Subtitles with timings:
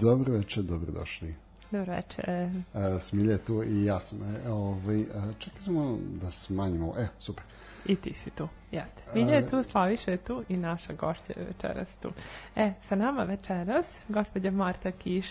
[0.00, 1.34] Dobro večer, dobrodošli.
[1.70, 2.30] Dobro večer.
[2.30, 2.50] E,
[2.98, 4.18] Smilja je tu i ja sam.
[4.22, 5.06] E, ovaj, e,
[5.38, 6.94] čekaj samo da smanjimo.
[6.98, 7.44] E, super.
[7.86, 8.48] I ti si tu.
[8.70, 9.02] Jeste.
[9.04, 12.10] Smilja je tu, Slaviša je tu i naša gošća je večeras tu.
[12.56, 15.26] E, sa nama večeras gospođa Marta Kiš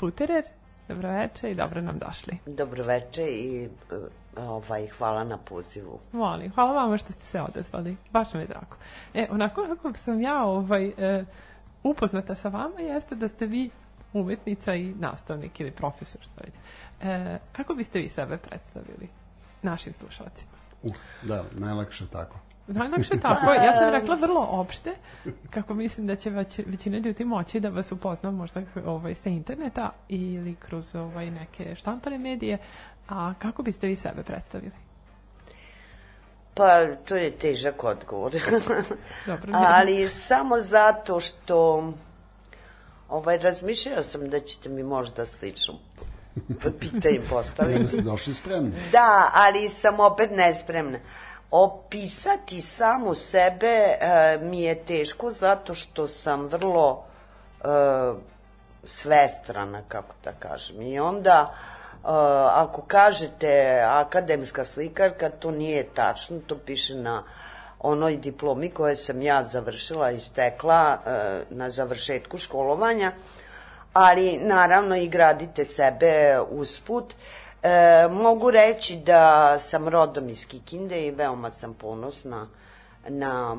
[0.00, 0.44] Buterer.
[0.88, 2.38] Dobro večer i dobro nam došli.
[2.46, 3.68] Dobro večer i
[4.36, 5.98] ovaj, hvala na pozivu.
[6.12, 7.96] Molim, hvala vama što ste se odazvali.
[8.10, 8.76] Baš mi je drago.
[9.14, 11.24] E, onako kako sam ja ovaj, e,
[11.82, 13.70] upoznata sa vama jeste da ste vi
[14.12, 16.20] umetnica i nastavnik ili profesor.
[17.00, 19.08] E, kako biste vi sebe predstavili
[19.62, 20.50] našim slušalcima?
[20.82, 22.38] Uh, da, najlakše tako.
[22.66, 23.52] Najlakše tako.
[23.52, 24.94] Ja sam rekla vrlo opšte,
[25.50, 29.90] kako mislim da će već, većina ljudi moći da vas upozna možda ovaj, sa interneta
[30.08, 32.58] ili kroz ovaj, neke štampane medije.
[33.08, 34.72] A kako biste vi sebe predstavili?
[36.54, 38.32] Pa, to je težak odgovor.
[39.26, 41.92] Dobro, Ali samo zato što
[43.12, 45.74] ovaj, razmišljala sam da ćete mi možda slično
[46.80, 47.76] pitanje postaviti.
[47.76, 48.72] Onda ste došli spremni.
[48.92, 50.98] Da, ali sam opet nespremna.
[51.50, 57.04] Opisati samu sebe e, mi je teško zato što sam vrlo
[57.60, 57.66] e,
[58.84, 60.82] svestrana, kako da kažem.
[60.82, 61.54] I onda, e,
[62.52, 67.22] ako kažete akademska slikarka, to nije tačno, to piše na
[67.82, 73.12] onoj diplomi koje sam ja završila i stekla e, na završetku školovanja,
[73.92, 77.14] ali naravno i gradite sebe usput.
[77.62, 82.46] E, mogu reći da sam rodom iz Kikinde i veoma sam ponosna
[83.08, 83.56] na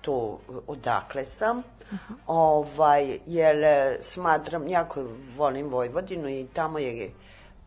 [0.00, 1.58] to odakle sam.
[1.58, 2.14] Uh -huh.
[2.26, 3.56] ovaj, jer
[4.00, 5.04] smatram, jako
[5.36, 7.10] volim Vojvodinu i tamo je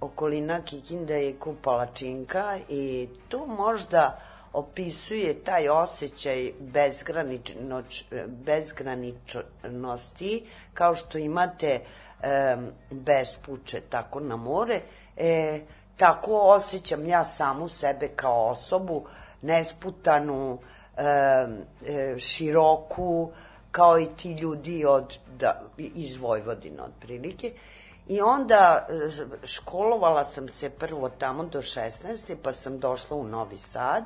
[0.02, 4.20] okolina Kikinde je Kupalačinka i tu možda
[4.54, 11.80] opisuje taj osjećaj bezgraničnoć, bezgraničnosti kao što imate
[12.22, 12.58] e,
[12.92, 14.82] bespuče tako na more
[15.18, 15.62] e,
[15.98, 19.06] tako osjećam ja samu sebe kao osobu
[19.42, 20.60] nesputanu
[20.98, 21.48] e, e,
[22.20, 23.32] široku
[23.72, 27.54] kao i ti ljudi od, da, iz Vojvodina otprilike
[28.08, 28.88] I onda
[29.44, 32.36] školovala sam se prvo tamo do 16.
[32.44, 34.04] pa sam došla u Novi Sad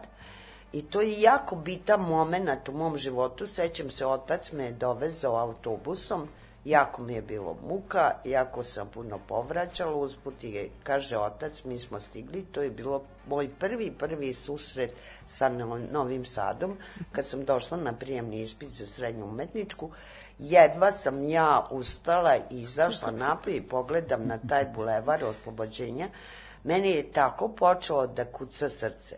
[0.74, 3.48] I to je jako bitan moment u mom životu.
[3.48, 6.28] Sećam se, otac me je dovezao autobusom,
[6.66, 12.00] jako mi je bilo muka, jako sam puno povraćala, usput i kaže otac, mi smo
[12.00, 14.92] stigli, to je bilo moj prvi, prvi susret
[15.26, 15.50] sa
[15.92, 16.78] Novim Sadom,
[17.12, 19.90] kad sam došla na prijemni ispit za srednju umetničku,
[20.40, 26.10] jedva sam ja ustala i izašla napoj i pogledam na taj bulevar oslobođenja,
[26.64, 29.18] meni je tako počelo da kuca srce.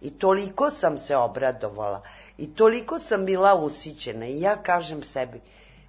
[0.00, 2.02] I toliko sam se obradovala
[2.38, 5.40] i toliko sam bila usićena i ja kažem sebi,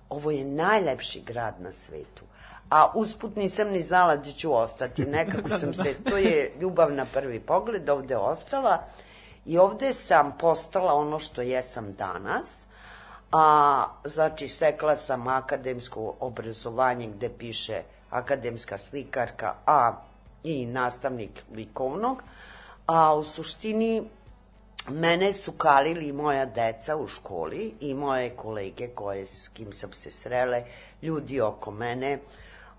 [0.10, 2.24] ovo je najlepši grad na svetu.
[2.70, 5.06] A usput nisam ni znala da ću ostati.
[5.06, 8.84] Nekako sam se, to je ljubav na prvi pogled, ovde ostala
[9.46, 12.68] i ovde sam postala ono što jesam danas.
[13.32, 19.92] A, znači, stekla sam akademsko obrazovanje gde piše akademska slikarka, a
[20.44, 22.24] i nastavnik likovnog
[22.90, 24.04] a u suštini
[24.90, 30.12] mene su kalili moja deca u školi i moje kolege koje s kim sam se
[30.12, 30.64] srele,
[31.02, 32.20] ljudi oko mene,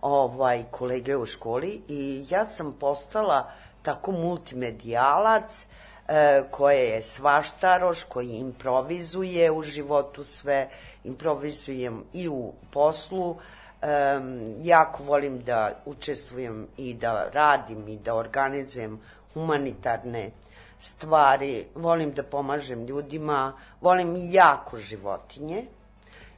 [0.01, 5.67] ovaj kolege u školi i ja sam postala tako multimedijalac
[6.09, 10.69] e, koje je svaštaroš, koji improvizuje u životu sve,
[11.05, 19.01] improvizujem i u poslu, um, jako volim da učestvujem i da radim i da organizujem
[19.35, 20.31] humanitarne
[20.79, 25.65] stvari, volim da pomažem ljudima, volim jako životinje,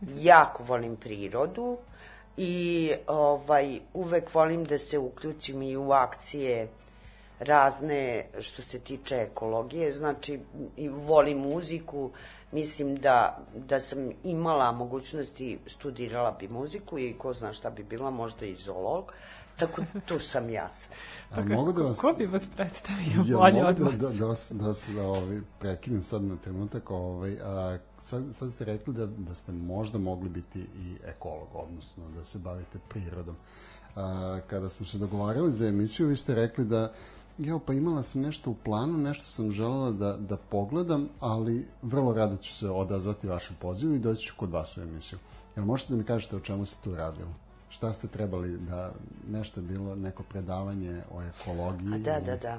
[0.00, 1.78] jako volim prirodu.
[2.36, 6.68] I ovaj uvek volim da se uključim i u akcije
[7.38, 10.40] razne što se tiče ekologije, znači
[10.76, 12.10] i volim muziku,
[12.52, 18.10] mislim da, da sam imala mogućnosti, studirala bi muziku i ko zna šta bi bila,
[18.10, 19.12] možda i zoolog,
[19.66, 20.90] Tako, tu sam ja sad.
[21.30, 22.00] A mogu da vas...
[22.00, 23.94] Ko bi vas predstavio Ja, bolje od da, vas?
[23.94, 26.90] da, da vas, da vas ovaj, prekinem sad na trenutak.
[26.90, 32.04] Ovaj, a, sad, sad ste rekli da, da ste možda mogli biti i ekolog, odnosno
[32.16, 33.36] da se bavite prirodom.
[33.96, 36.92] A, kada smo se dogovarali za emisiju, vi ste rekli da
[37.38, 42.12] Jo, pa imala sam nešto u planu, nešto sam želela da, da pogledam, ali vrlo
[42.14, 45.18] rado ću se odazvati vašem pozivu i doći ću kod vas u emisiju.
[45.56, 47.30] Jel možete da mi kažete o čemu se tu radilo?
[47.72, 48.90] Šta ste trebali da,
[49.28, 51.94] nešto je bilo, neko predavanje o ekologiji?
[51.94, 52.58] A da, da, da.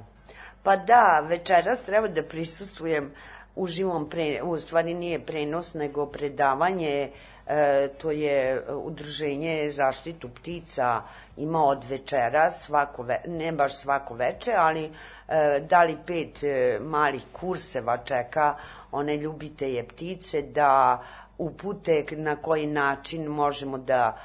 [0.63, 3.11] Pa da, večeras treba da prisustujem
[3.55, 7.11] uživom, pre, u stvari nije prenos, nego predavanje,
[7.47, 11.01] e, to je udruženje zaštitu ptica,
[11.37, 16.79] ima od večera, svako ve, ne baš svako veče, ali e, da li pet e,
[16.81, 18.55] malih kurseva čeka
[18.91, 21.03] one ljubitelje ptice da
[21.37, 24.17] upute na koji način možemo da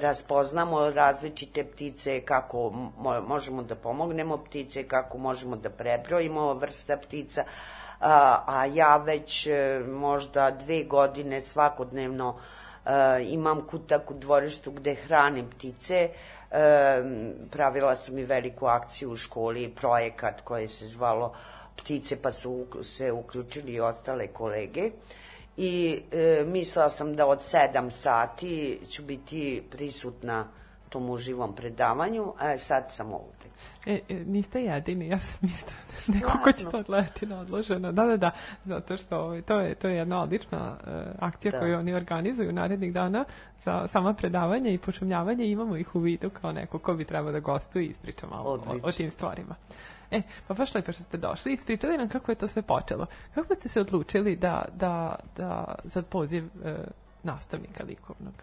[0.00, 7.44] raspoznamo različite ptice, kako mo, možemo da pomognemo ptice, kako možemo da prebrojimo vrsta ptica,
[8.00, 12.36] a, a ja već e, možda dve godine svakodnevno
[13.28, 16.10] imam kutak u dvorištu gde hranim ptice,
[17.50, 21.32] pravila sam i veliku akciju u školi, projekat koji se zvalo
[21.76, 24.90] Ptice, pa su se uključili i ostale kolege
[25.56, 30.44] i e, mislila sam da od 7 sati ću biti prisutna
[30.88, 33.44] tom uživom predavanju, a sad sam ovde.
[33.86, 35.72] E, e, niste jedini, ja sam isto
[36.12, 37.92] neko ko će to odgledati na odloženo.
[37.92, 38.30] Da, da, da,
[38.64, 41.60] zato što ovaj, to, je, to je jedna odlična e, akcija Da.
[41.60, 43.24] koju oni organizuju narednih dana
[43.58, 45.46] za sama predavanja i pošumljavanje.
[45.46, 48.76] Imamo ih u vidu kao neko ko bi trebao da gostuje i ispriča malo o,
[48.82, 49.54] o tim stvarima.
[50.14, 53.06] E, pa baš lepo što ste došli i ispričali nam kako je to sve počelo.
[53.34, 56.74] Kako ste se odlučili da, da, da za poziv e,
[57.22, 58.34] nastavnika likovnog?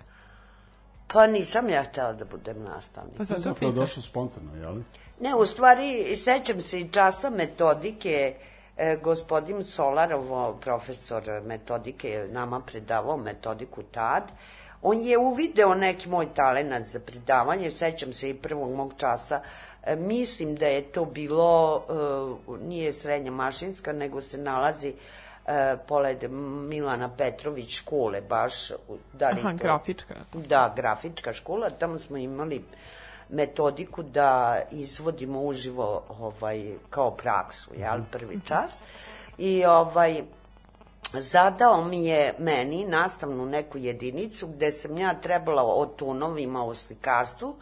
[1.07, 3.17] Pa nisam ja htela da budem nastavnik.
[3.17, 4.75] Pa zato zapravo došlo spontano, jel?
[5.19, 8.35] Ne, u stvari, sećam se i časa metodike,
[8.77, 14.23] e, gospodin Solarov, profesor metodike, nama predavao metodiku tad.
[14.81, 19.41] On je uvideo neki moj talenat za predavanje, sećam se i prvog mog časa.
[19.83, 21.81] E, mislim da je to bilo,
[22.49, 24.93] e, nije srednja mašinska, nego se nalazi
[25.47, 26.31] e, pored
[26.61, 30.15] Milana Petrović škole, baš, u- da li Aha, to- grafička.
[30.33, 32.63] Da, grafička škola, tamo smo imali
[33.29, 34.31] metodiku da
[34.71, 38.79] izvodimo uživo ovaj, kao praksu, jel, prvi čas.
[39.37, 40.23] I ovaj,
[41.13, 47.55] zadao mi je meni nastavnu neku jedinicu gde sam ja trebala o tonovima o slikarstvu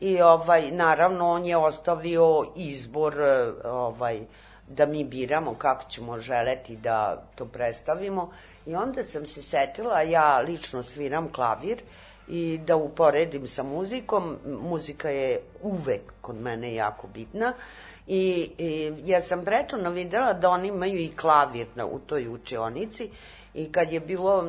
[0.00, 4.20] i ovaj naravno on je ostavio izbor eh, ovaj
[4.68, 8.30] da mi biramo kako ćemo želeti da to predstavimo.
[8.66, 11.82] I onda sam se setila ja lično sviram klavir
[12.28, 14.36] i da uporedim sa muzikom.
[14.46, 17.52] Muzika je uvek kod mene jako bitna.
[18.06, 23.10] I, i ja sam prethodno videla da oni imaju i klavir na, u toj učionici
[23.58, 24.46] i kad je bilo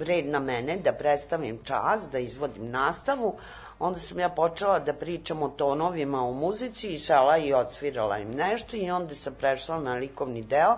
[0.00, 3.36] red na mene da predstavim čas, da izvodim nastavu,
[3.78, 8.30] onda sam ja počela da pričam o tonovima u muzici i sela i odsvirala im
[8.30, 10.76] nešto i onda sam prešla na likovni deo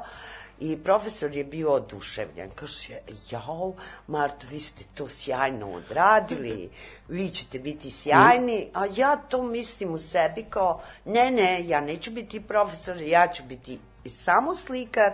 [0.63, 2.51] I profesor je bio oduševljen.
[2.55, 2.99] Kaže,
[3.31, 3.73] jao,
[4.07, 6.71] Marta, vi ste to sjajno odradili,
[7.09, 12.11] vi ćete biti sjajni, a ja to mislim u sebi kao, ne, ne, ja neću
[12.11, 15.13] biti profesor, ja ću biti i samo slikar,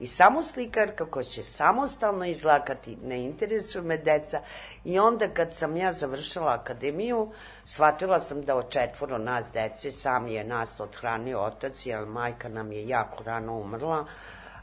[0.00, 4.40] i samo slikar kako će samostalno izlakati, ne interesuju me deca.
[4.84, 7.32] I onda kad sam ja završila akademiju,
[7.64, 12.72] shvatila sam da od četvoro nas dece, sam je nas odhranio otac, jer majka nam
[12.72, 14.06] je jako rano umrla,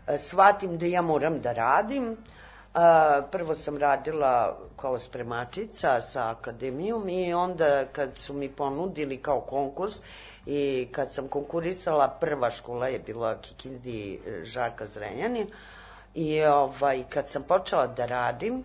[0.07, 2.17] E, shvatim da ja moram da radim.
[2.73, 9.41] A, prvo sam radila kao spremačica sa akademijom i onda kad su mi ponudili kao
[9.41, 9.95] konkurs
[10.45, 15.47] i kad sam konkurisala, prva škola je bila Kikindi e, Žarka Zrenjanin
[16.15, 18.63] i ovaj, kad sam počela da radim,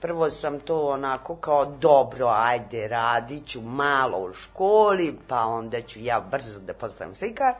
[0.00, 6.00] prvo sam to onako kao dobro, ajde, radit ću malo u školi, pa onda ću
[6.00, 7.54] ja brzo da postavim slikar,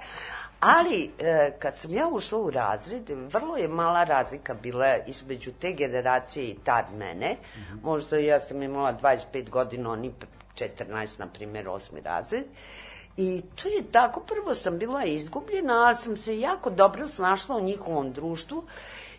[0.66, 5.73] Ali, e, kad sam ja ušla u razred, vrlo je mala razlika bila između te
[5.73, 7.37] generacije i tad mene.
[7.83, 10.12] Možda ja sam imala 25 godina, oni
[10.54, 12.44] 14, na primjer, osmi razred.
[13.16, 17.61] I to je tako, prvo sam bila izgubljena, ali sam se jako dobro snašla u
[17.61, 18.64] njihovom društvu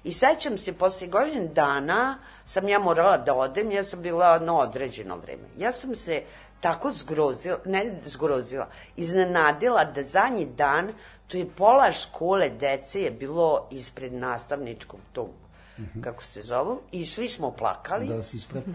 [0.06, 4.58] I sećam se, posle godin dana sam ja morala da odem, ja sam bila na
[4.58, 5.44] određeno vreme.
[5.58, 6.24] Ja sam se
[6.60, 10.94] tako zgrozila, ne zgrozila, iznenadila da zadnji dan,
[11.28, 15.30] to je pola škole dece je bilo ispred nastavničkog tog,
[16.02, 18.08] kako se zovu, i svi smo plakali.
[18.08, 18.70] Da vas isprati.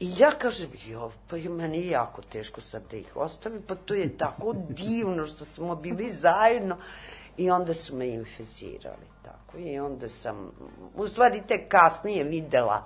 [0.00, 3.94] I ja kažem, jo, pa je meni jako teško sad da ih ostavim, pa to
[3.94, 6.76] je tako divno što smo bili zajedno.
[7.36, 9.58] I onda su me infizirali, tako.
[9.58, 10.50] I onda sam,
[10.94, 12.84] u stvari te kasnije videla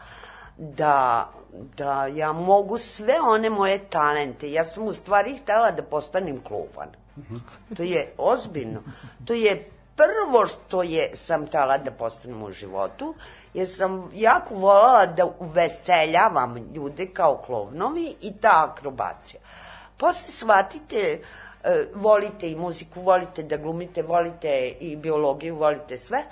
[0.59, 1.29] da,
[1.77, 4.53] da ja mogu sve one moje talente.
[4.53, 6.89] Ja sam u stvari htela da postanem kluban.
[7.77, 8.83] To je ozbiljno.
[9.25, 13.15] To je prvo što je sam htela da postanem u životu,
[13.55, 19.41] jer sam jako volala da uveseljavam ljude kao klovnovi i ta akrobacija.
[19.97, 21.21] Posle shvatite,
[21.65, 26.25] e, volite i muziku, volite da glumite, volite i biologiju, volite sve,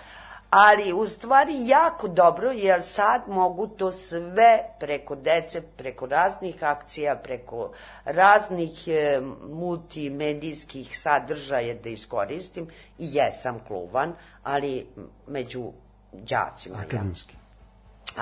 [0.50, 7.16] ali u stvari jako dobro, jer sad mogu to sve preko dece, preko raznih akcija,
[7.16, 7.72] preko
[8.04, 12.66] raznih e, multimedijskih sadržaja da iskoristim
[12.98, 14.86] i jesam kluvan, ali
[15.26, 15.72] među
[16.12, 16.76] đacima.
[16.78, 17.34] Akademski.
[17.34, 17.40] Ja.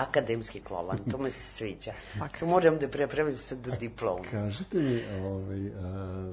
[0.02, 1.92] Akademski klovan, to me se sviđa.
[2.38, 4.24] To moram da prepravim se do diploma.
[4.30, 6.32] Kažite mi, ovaj, a,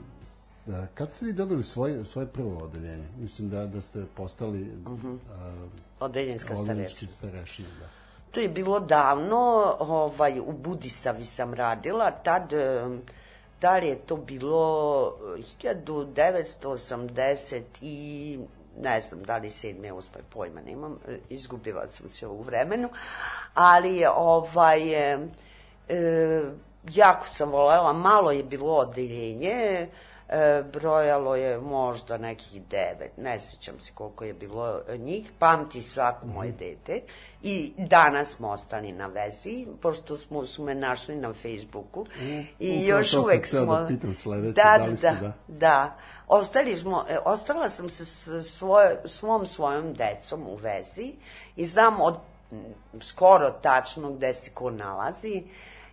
[0.66, 3.08] da, kad ste vi dobili svoje, svoje prvo odeljenje?
[3.18, 5.18] Mislim da, da ste postali uh -huh.
[5.32, 5.68] a,
[6.00, 7.12] Odeljenska odeljenski starešina.
[7.12, 7.70] starešina.
[7.80, 7.86] Da.
[8.32, 12.54] To je bilo davno, ovaj, u Budisavi sam radila, tad,
[13.82, 15.16] li je to bilo
[15.64, 18.40] 1980 i
[18.82, 22.90] ne znam da li sedme, osme, pojma nemam, e, izgubila sam se u vremenu,
[23.54, 25.18] ali ovaj, e,
[26.94, 29.88] jako sam volela, malo je bilo odeljenje, e,
[30.74, 36.52] brojalo je možda nekih devet, ne sećam se koliko je bilo njih, pamti svako moje
[36.52, 37.02] dete
[37.44, 42.06] i danas smo ostali na vezi, pošto smo, su me našli na Facebooku
[42.60, 43.76] i Upravo još uvek smo...
[43.76, 45.34] da pitam sledeće, da, da li ste da, da?
[45.48, 45.96] da.
[46.28, 51.14] Ostali smo, e, ostala sam se s svoje, svom svojom decom u vezi
[51.56, 52.16] i znam od
[53.02, 55.44] skoro tačno gde se ko nalazi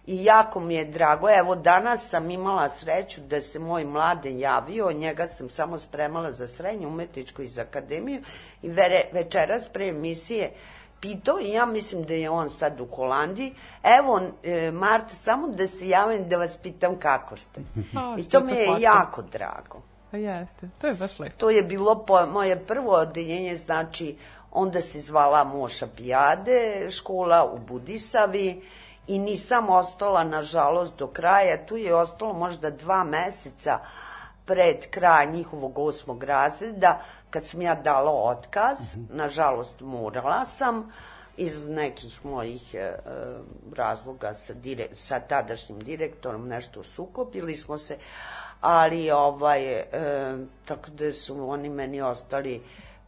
[0.07, 1.27] i jako mi je drago.
[1.31, 6.47] Evo, danas sam imala sreću da se moj mladen javio, njega sam samo spremala za
[6.49, 8.23] srednju umetničku iz akademiju
[8.63, 10.53] i vere, večeras pre emisije
[11.01, 13.55] pitao i ja mislim da je on sad u Holandiji.
[13.83, 17.61] Evo, e, Marta, samo da se javim da vas pitam kako ste.
[17.97, 18.83] A, I što to mi je slatko.
[18.83, 19.83] jako drago.
[20.11, 21.37] Pa jeste, to je baš lepo.
[21.37, 24.17] To je bilo po, moje prvo odeljenje, znači
[24.51, 28.63] onda se zvala Moša Pijade, škola u Budisavi
[29.07, 31.67] i nisam ostala, nažalost, do kraja.
[31.67, 33.79] Tu je ostalo možda dva meseca
[34.47, 39.17] pred kraj njihovog osmog razreda, kad sam ja dala otkaz, mm -hmm.
[39.17, 40.93] nažalost morala sam,
[41.37, 42.93] iz nekih mojih e,
[43.77, 47.97] razloga sa, dire, sa tadašnjim direktorom nešto sukopili smo se,
[48.61, 49.87] ali ovaj, e,
[50.65, 52.63] tako da su oni meni ostali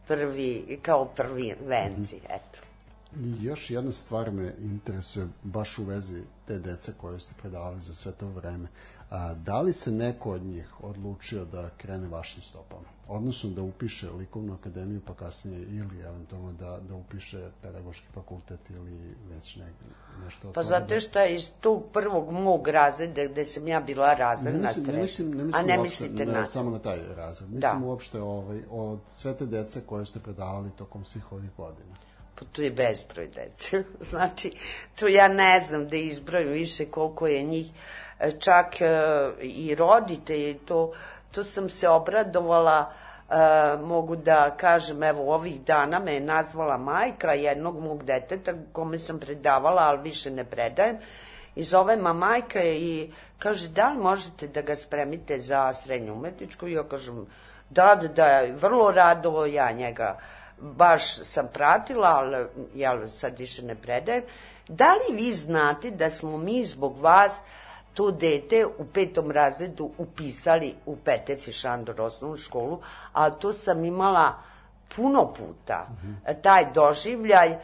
[0.07, 2.54] prvi, kao prvi venci, eto.
[3.23, 7.93] I još jedna stvar me interesuje baš u vezi te dece koje ste predavali za
[7.93, 8.67] sve to vreme.
[9.09, 12.95] A, da li se neko od njih odlučio da krene vašim stopama?
[13.07, 19.15] Odnosno da upiše likovnu akademiju pa kasnije ili eventualno da, da upiše pedagoški fakultet ili
[19.29, 19.73] već ne,
[20.23, 24.15] nešto Pa zato da- što iz tog prvog mog razreda gde sam ja bila Ne
[24.15, 26.99] razredna mislim, ne mislim, ne A mislim ne uopšte, mislite ne, na samo na taj
[27.15, 27.49] razred.
[27.49, 27.55] Da.
[27.55, 31.95] Mislim uopšte ovaj, od sve te dece koje ste predavali tokom svih ovih godina.
[32.35, 33.83] Pa tu je bezbroj dece.
[34.09, 34.51] znači,
[34.99, 37.67] to ja ne znam da izbrojim više koliko je njih.
[38.19, 38.87] E, Čak e,
[39.41, 39.75] i
[40.65, 40.91] to,
[41.31, 42.93] to sam se obradovala,
[43.29, 48.97] e, mogu da kažem, evo ovih dana me je nazvala majka jednog mog deteta kome
[48.97, 50.97] sam predavala, ali više ne predajem.
[51.55, 56.13] I zove ma majka je i kaže, da li možete da ga spremite za srednju
[56.13, 56.67] umetničku?
[56.67, 57.25] I ja kažem,
[57.69, 60.17] da, da, da, vrlo rado ja njega
[60.59, 64.23] baš sam pratila, ali ja sad više ne predajem.
[64.67, 67.41] Da li vi znate da smo mi zbog vas
[67.93, 72.81] to dete u petom razredu upisali u Pete Fišandor osnovnu školu,
[73.13, 74.33] a to sam imala
[74.95, 75.87] puno puta,
[76.41, 77.57] taj doživljaj e,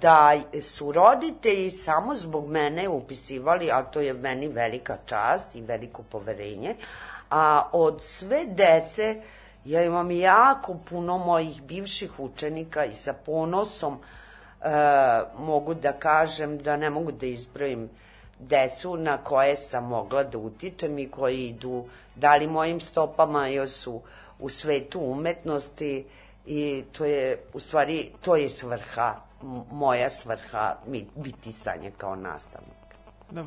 [0.00, 6.02] da su roditelji samo zbog mene upisivali, a to je meni velika čast i veliko
[6.02, 6.76] poverenje,
[7.30, 9.22] a od sve dece
[9.68, 14.68] ja imam jako puno mojih bivših učenika i sa ponosom e,
[15.38, 17.88] mogu da kažem da ne mogu da izbrojim
[18.38, 21.84] decu na koje sam mogla da utičem i koji idu
[22.14, 24.00] da li mojim stopama ili su
[24.38, 26.06] u svetu umetnosti
[26.46, 29.14] i to je u stvari to je svrha
[29.70, 30.76] moja svrha
[31.14, 32.78] biti sanje kao nastavnik.
[33.30, 33.44] Da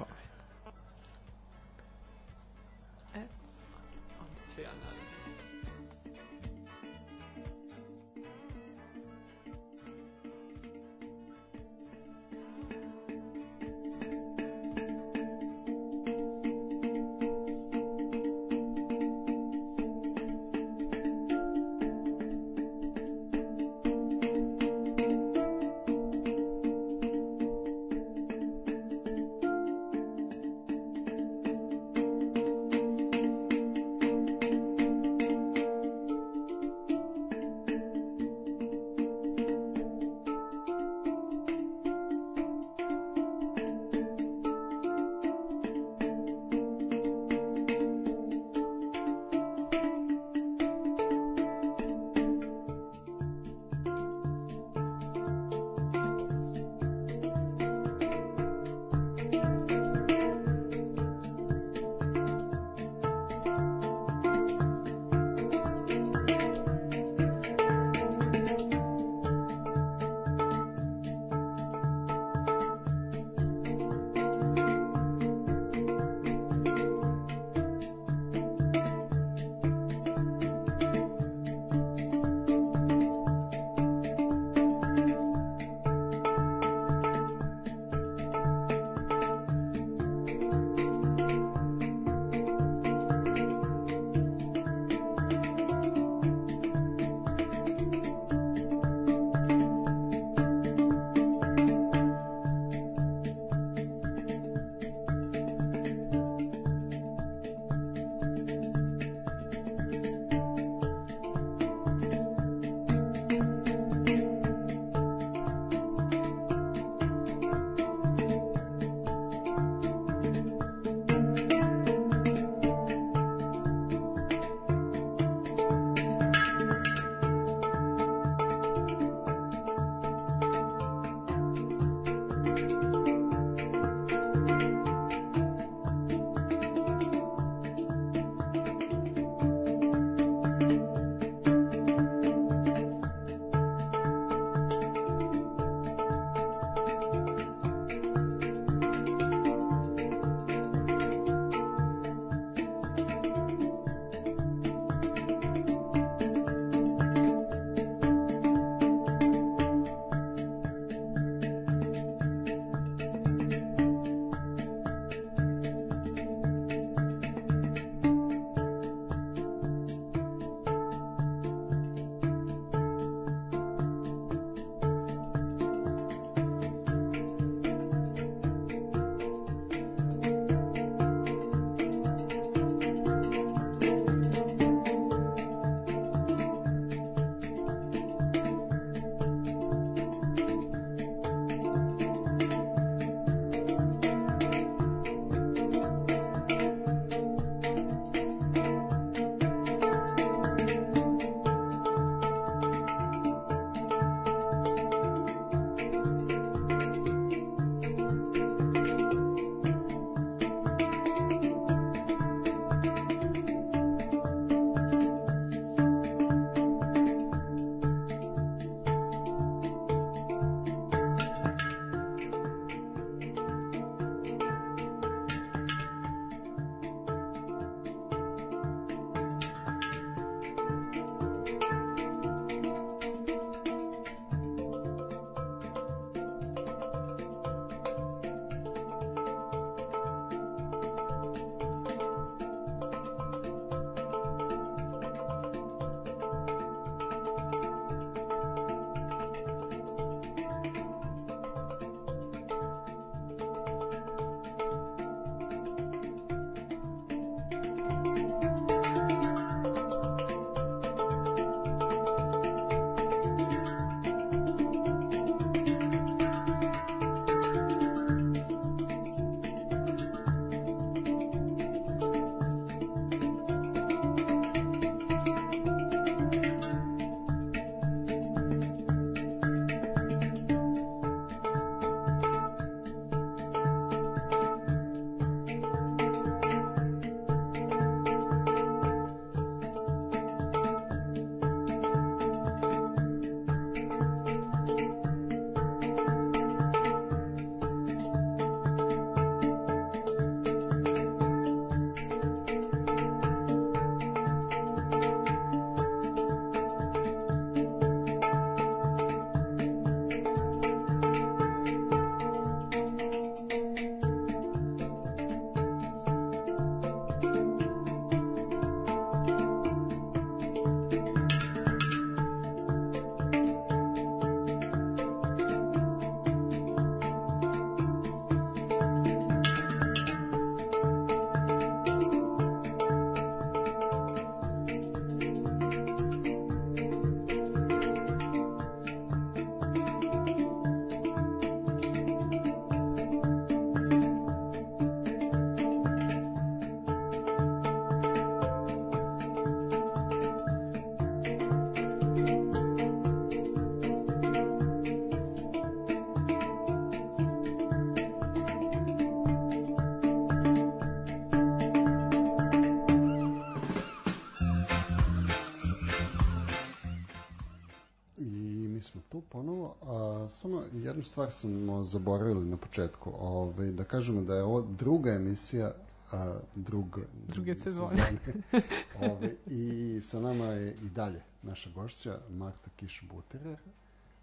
[370.32, 375.72] samo jednu stvar smo zaboravili na početku, ovaj, da kažemo da je ovo druga emisija
[376.12, 377.90] a, drug, Druge sezone.
[377.90, 378.64] sezone.
[379.02, 383.56] ovaj, I sa nama je i dalje naša gošća Marta Kiš-Buterer,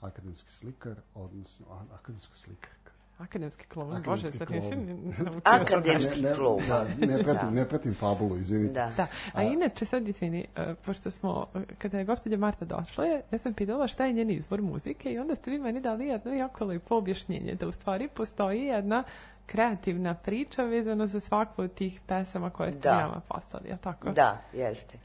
[0.00, 2.88] akademski slikar, odnosno a, akademska slikarka.
[3.18, 4.76] Akademski Akademski bože, sad nisi
[5.18, 6.62] naučio Akademski Ne, kloun.
[6.68, 7.50] da, ne, pratim, Da.
[7.50, 8.72] ne pratim fabulu, izvinite.
[8.72, 8.92] Da.
[8.96, 11.46] Da, a inače sad izvini, e, pošto smo,
[11.78, 15.18] kada je gospođa Marta došla, je, ja sam pitala šta je njen izbor muzike i
[15.18, 19.04] onda ste vi meni dali jedno jako lepo objašnjenje, da u stvari postoji jedna
[19.46, 22.96] kreativna priča vezana za svaku od tih pesama koje ste Da.
[22.96, 24.11] nama poslali, je tako?
[24.11, 24.98] Da, jeste.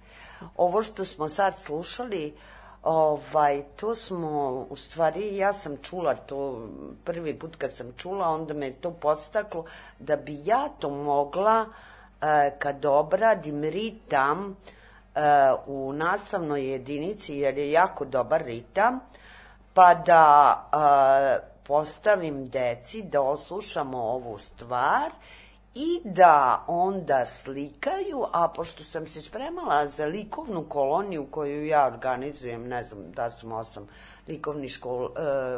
[0.57, 2.33] Ovo što smo sad slušali,
[2.83, 6.67] ovaj, to smo, u stvari, ja sam čula to,
[7.03, 9.65] prvi put kad sam čula, onda me to podstaklo,
[9.99, 11.65] da bi ja to mogla,
[12.21, 14.55] e, kad obradim ritam
[15.15, 15.19] e,
[15.67, 18.99] u nastavnoj jedinici, jer je jako dobar ritam,
[19.73, 25.11] pa da e, postavim deci da oslušamo ovu stvar
[25.75, 32.67] i da onda slikaju, a pošto sam se spremala za likovnu koloniju koju ja organizujem,
[32.67, 33.87] ne znam da sam osam
[34.27, 35.09] likovnih škol, e,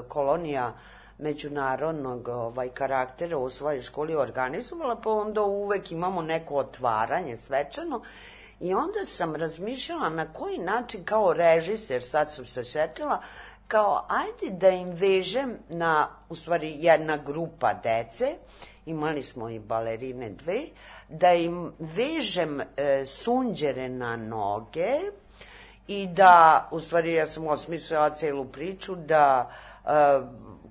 [0.07, 0.73] kolonija
[1.17, 8.01] međunarodnog ovaj, karaktera u svojoj školi organizovala, pa onda uvek imamo neko otvaranje svečano
[8.59, 13.21] i onda sam razmišljala na koji način kao režiser, sad sam se šetila,
[13.67, 18.35] kao ajde da im vežem na, u stvari jedna grupa dece,
[18.85, 20.61] imali smo i balerine dve,
[21.09, 24.93] da im vežem e, sunđere na noge
[25.87, 29.51] i da, u stvari ja sam osmislila celu priču, da
[29.85, 29.89] e,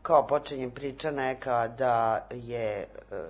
[0.02, 2.86] kao počinje priča neka da je e,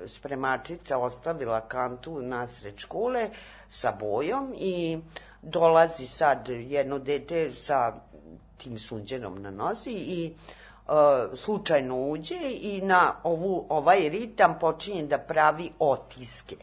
[0.07, 3.29] spremačica ostavila kantu nasred škole
[3.69, 4.99] sa bojom i
[5.43, 7.93] dolazi sad jedno dete sa
[8.57, 10.64] tim sunđerom na nozi i e,
[11.35, 16.57] slučajno uđe i na ovu, ovaj ritam počinje da pravi otiske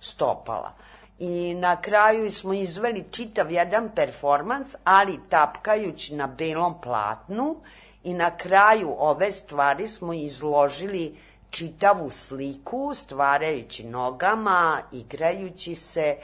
[0.00, 0.72] stopala.
[1.18, 7.56] I na kraju smo izveli čitav jedan performans, ali tapkajući na belom platnu
[8.04, 11.16] i na kraju ove stvari smo izložili
[11.50, 16.16] čitavu sliku, stvarajući nogama, igrajući se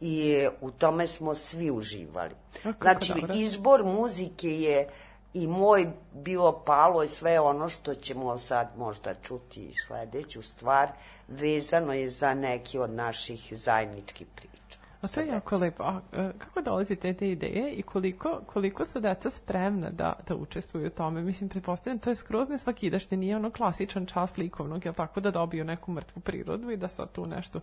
[0.00, 2.34] i u tome smo svi uživali.
[2.80, 3.34] Znači, dobro.
[3.34, 4.88] izbor muzike je
[5.34, 10.88] i moj bilo palo i sve ono što ćemo sad možda čuti i sledeću stvar,
[11.28, 14.78] vezano je za neki od naših zajedničkih priča.
[15.00, 15.82] A to je jako lepo.
[15.82, 20.86] A e, kako dolazite te ideje i koliko, koliko su deca spremna da, da učestvuju
[20.86, 21.22] u tome?
[21.22, 25.30] Mislim, pretpostavljam, to je skroz ne svakidašnje, nije ono klasičan čas likovnog, jel tako, da
[25.30, 27.60] dobiju neku mrtvu prirodu i da sad tu nešto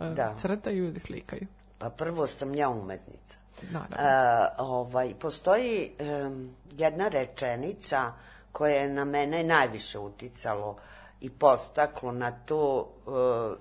[0.00, 0.34] e, Da.
[0.38, 1.46] crtaju ili slikaju.
[1.78, 3.38] Pa prvo sam ja umetnica.
[3.70, 3.96] Naravno.
[3.96, 8.12] E, ovaj, postoji em, jedna rečenica
[8.52, 10.76] koja je na mene najviše uticalo
[11.20, 13.10] i postaklo na to e,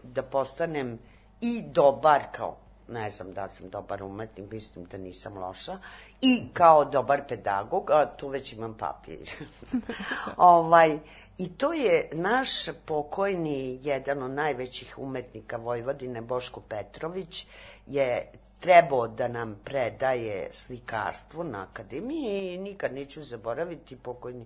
[0.04, 1.00] da postanem
[1.42, 5.78] i dobar kao ne znam da sam dobar umetnik, mislim da nisam loša,
[6.22, 9.30] i kao dobar pedagog, a tu već imam papir.
[10.38, 11.00] ovaj,
[11.38, 12.50] I to je naš
[12.86, 17.48] pokojni, jedan od najvećih umetnika Vojvodine, Boško Petrović,
[17.88, 24.46] je trebao da nam predaje slikarstvo na akademiji i nikad neću zaboraviti, pokojni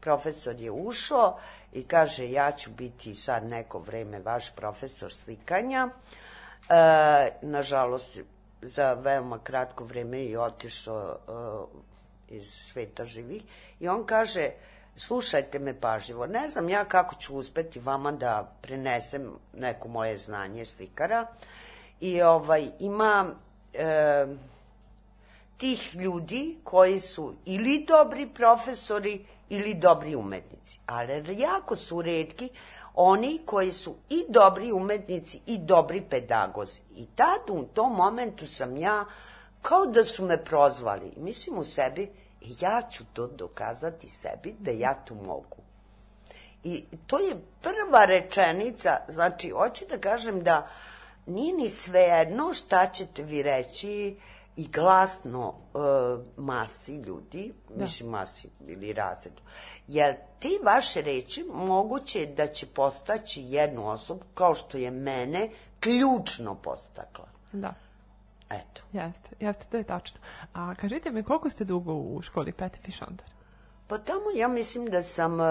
[0.00, 1.38] profesor je ušao
[1.72, 5.88] i kaže ja ću biti sad neko vreme vaš profesor slikanja.
[5.88, 8.18] E, nažalost,
[8.62, 11.18] za veoma kratko vreme je otišao
[12.28, 13.42] e, iz sveta živih
[13.80, 14.50] i on kaže
[14.96, 20.64] slušajte me pažljivo, ne znam ja kako ću uspeti vama da prenesem neko moje znanje
[20.64, 21.26] slikara
[22.00, 23.26] i ovaj ima
[23.74, 24.26] e,
[25.56, 30.80] tih ljudi koji su ili dobri profesori ili dobri umetnici.
[30.86, 32.48] Ali jako su redki
[32.94, 36.80] oni koji su i dobri umetnici i dobri pedagozi.
[36.96, 39.04] I tad u tom momentu sam ja
[39.62, 41.12] kao da su me prozvali.
[41.16, 42.10] Mislim u sebi,
[42.40, 45.56] ja ću to dokazati sebi da ja to mogu.
[46.64, 50.68] I to je prva rečenica, znači, hoću da kažem da
[51.26, 54.16] nije ni svejedno šta ćete vi reći
[54.56, 55.78] i glasno e,
[56.36, 57.84] masi ljudi, da.
[57.84, 59.42] mislim masi ili razredu,
[59.88, 66.54] jer ti vaše reči moguće da će postaći jednu osobu, kao što je mene, ključno
[66.54, 67.28] postakla.
[67.52, 67.74] Da,
[68.50, 68.82] Eto.
[68.92, 70.20] jeste, jeste, to je tačno.
[70.52, 73.28] A kažite mi, koliko ste dugo u školi Peti Fišantar?
[73.86, 75.44] Pa tamo ja mislim da sam e,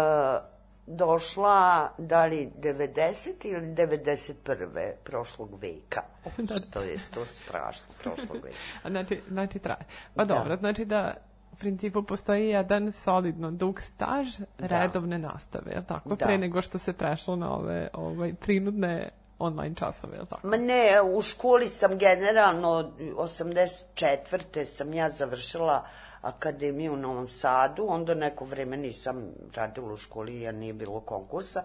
[0.89, 3.29] došla da li 90.
[3.43, 4.91] ili 91.
[5.03, 6.01] prošlog veka.
[6.37, 6.55] Da.
[6.55, 8.57] Što je to strašno prošlog veka.
[8.89, 9.85] Znači, znači traje.
[10.15, 10.35] Pa Da.
[10.35, 11.13] dobro, znači da
[11.59, 16.09] principu postoji jedan solidno dug staž redovne nastave, je tako?
[16.09, 16.25] Da.
[16.25, 20.47] Pre nego što se prešlo na ove ovaj, prinudne online časove, je li tako?
[20.47, 24.65] Ma ne, u školi sam generalno, 84.
[24.65, 25.85] sam ja završila
[26.21, 31.63] akademiju u Novom Sadu, onda neko vreme nisam radila u školi jer nije bilo konkursa.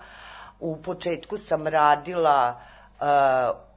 [0.60, 2.60] U početku sam radila,
[3.00, 3.06] uh,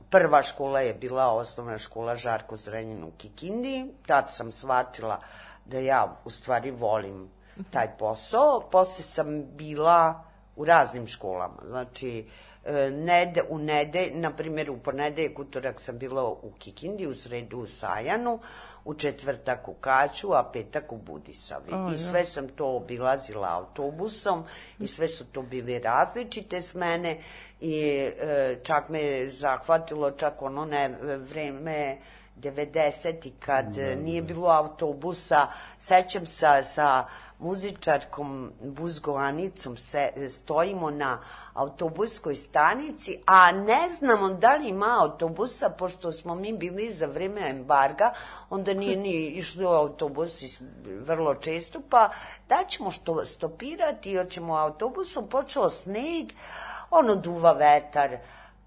[0.09, 5.19] prva škola je bila osnovna škola Žarko Zrenjin u Kikindi, tad sam shvatila
[5.65, 7.29] da ja u stvari volim
[7.71, 8.59] taj posao.
[8.71, 10.23] Posle sam bila
[10.55, 12.29] u raznim školama, znači
[12.67, 17.57] e, nede, u nede, na primjer u ponedeljak, utorak sam bila u Kikindi, u sredu
[17.57, 18.39] u Sajanu,
[18.85, 21.73] u četvrtak u Kaću, a petak u Budisavi.
[21.73, 21.97] O, I ja.
[21.97, 24.43] sve sam to obilazila autobusom
[24.79, 27.21] i sve su to bile različite smene
[27.61, 31.97] i e, čak me je zahvatilo čak ono ne, vreme
[32.41, 33.31] 90.
[33.39, 35.47] kad da, nije bilo autobusa,
[35.79, 37.05] sećam sa, sa
[37.39, 41.19] muzičarkom Buzgo Anicom se, stojimo na
[41.53, 47.49] autobuskoj stanici, a ne znamo da li ima autobusa, pošto smo mi bili za vreme
[47.49, 48.13] embarga,
[48.49, 52.09] onda nije ni išlo autobusi vrlo često, pa
[52.49, 56.27] da ćemo što stopirati, hoćemo autobusom, počeo sneg,
[56.91, 58.17] ono duva vetar,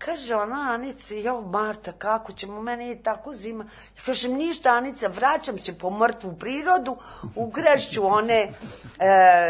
[0.04, 3.64] Kaže ona, Anica, jo, Marta, kako ćemo, meni je tako zima.
[3.64, 6.96] Ja kažem, ništa, Anica, vraćam se po mrtvu prirodu,
[7.36, 8.50] ugrašću one e,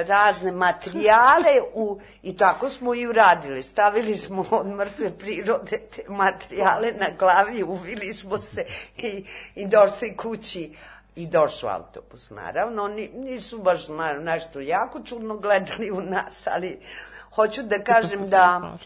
[0.05, 3.63] razne materijale u, i tako smo i uradili.
[3.63, 8.65] Stavili smo od mrtve prirode te materijale na glavi, uvili smo se
[8.97, 10.75] i, i došli kući
[11.17, 12.89] i došao autobus, naravno.
[12.89, 16.81] Ni, nisu baš na, nešto jako čudno gledali u nas, ali
[17.35, 18.77] hoću da kažem da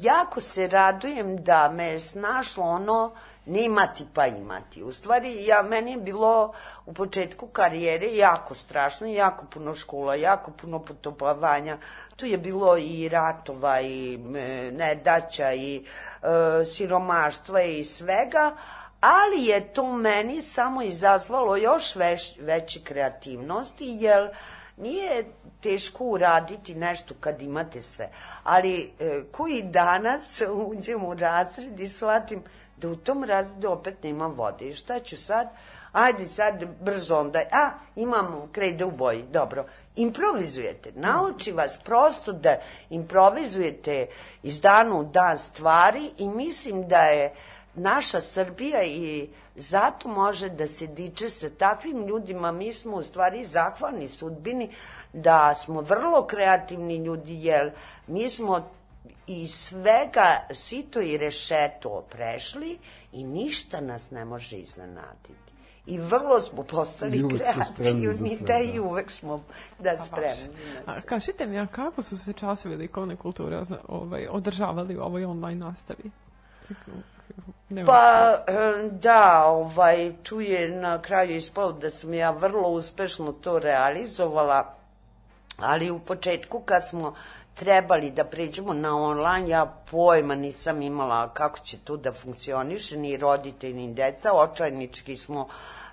[0.00, 3.12] jako se radujem da me je snašlo ono
[3.46, 4.82] ne imati pa imati.
[4.82, 6.52] U stvari, ja, meni je bilo
[6.86, 11.78] u početku karijere jako strašno, jako puno škola, jako puno putovanja.
[12.16, 15.84] Tu je bilo i ratova, i e, nedaća, i
[16.22, 18.56] e, siromaštva i svega,
[19.00, 24.30] ali je to meni samo izazvalo još već, veće kreativnosti, jer
[24.76, 25.24] nije
[25.62, 28.08] teško uraditi nešto kad imate sve.
[28.44, 32.42] Ali e, koji danas uđem u razred i shvatim
[32.76, 34.68] da u tom razredu opet nema vode.
[34.68, 35.48] I šta ću sad?
[35.92, 37.42] Ajde sad brzo onda.
[37.52, 39.22] A, imamo krejde u boji.
[39.22, 39.64] Dobro.
[39.96, 40.92] Improvizujete.
[40.94, 42.56] Nauči vas prosto da
[42.90, 44.06] improvizujete
[44.42, 47.34] iz dana u dan stvari i mislim da je
[47.74, 52.52] naša Srbija i zato može da se diče sa takvim ljudima.
[52.52, 54.70] Mi smo u stvari zahvalni sudbini
[55.12, 57.72] da smo vrlo kreativni ljudi, jer
[58.06, 58.70] mi smo
[59.26, 62.78] i svega sito i rešeto prešli
[63.12, 65.52] i ništa nas ne može iznenaditi.
[65.86, 68.58] I vrlo smo postali spremni kreativni, da da.
[68.58, 69.42] i uvek smo
[69.78, 71.02] da spremni na A, sve.
[71.02, 76.10] kažite mi, a kako su se časovi likovne kulture ovaj, održavali u ovoj online nastavi?
[77.68, 83.32] Nema Pa, e, da, ovaj, tu je na kraju ispalo da sam ja vrlo uspešno
[83.32, 84.74] to realizovala,
[85.58, 87.14] ali u početku kad smo
[87.54, 93.16] trebali da pređemo na online, ja pojma nisam imala kako će to da funkcioniše, ni
[93.16, 95.48] roditelji, ni deca, očajnički smo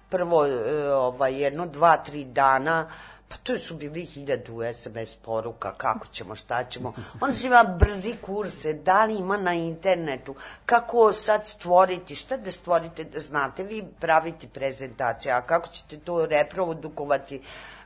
[0.09, 2.87] prvo e, ovaj, jedno, dva, tri dana
[3.29, 6.93] Pa to su bili hiljadu SMS poruka, kako ćemo, šta ćemo.
[7.21, 12.51] Onda se ima brzi kurse, da li ima na internetu, kako sad stvoriti, šta da
[12.51, 17.41] stvorite, da znate vi praviti prezentacije, a kako ćete to reprodukovati,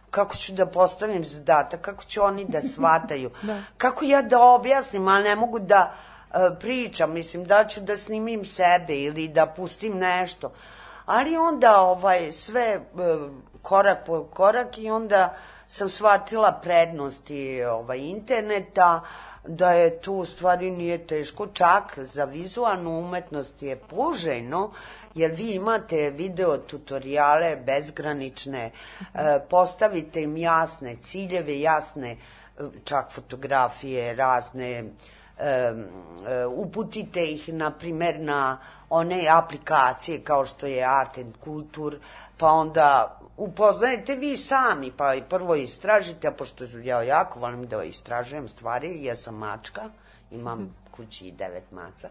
[0.09, 3.61] kako ću da postavim zadatak, kako će oni da shvataju, da.
[3.77, 8.45] kako ja da objasnim, ali ne mogu da uh, pričam, mislim da ću da snimim
[8.45, 10.51] sebe ili da pustim nešto.
[11.05, 13.31] Ali onda ovaj sve uh,
[13.63, 15.35] korak po korak i onda
[15.67, 19.01] sam shvatila prednosti ovaj, interneta,
[19.47, 24.71] da je tu u stvari nije teško, čak za vizualnu umetnost je poželjno,
[25.15, 28.71] jer vi imate video tutoriale bezgranične,
[29.13, 32.17] e, postavite im jasne ciljeve, jasne e,
[32.83, 34.83] čak fotografije, razne
[35.37, 35.73] e,
[36.47, 38.57] uputite ih na primer na
[38.89, 41.97] one aplikacije kao što je Art and Culture,
[42.37, 48.47] pa onda upoznajete vi sami, pa prvo istražite, a pošto ja jako volim da istražujem
[48.47, 49.89] stvari, ja sam mačka,
[50.31, 52.09] imam kući devet maca,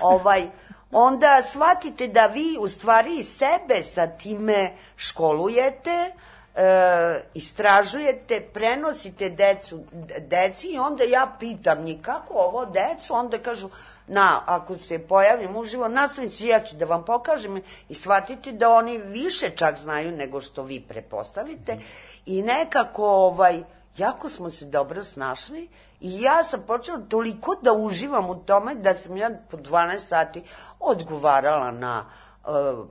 [0.00, 0.46] ovaj,
[0.90, 6.12] onda shvatite da vi u stvari sebe sa time školujete,
[6.54, 9.84] e, istražujete, prenosite decu,
[10.18, 13.68] deci i onda ja pitam njih kako ovo decu, onda kažu,
[14.06, 18.98] na, ako se pojavim uživo, nastavnici ja ću da vam pokažem i shvatite da oni
[18.98, 21.78] više čak znaju nego što vi prepostavite
[22.26, 23.62] i nekako ovaj,
[23.96, 25.68] jako smo se dobro snašli
[26.00, 30.42] i ja sam počela toliko da uživam u tome da sam ja po 12 sati
[30.80, 32.31] odgovarala na uh,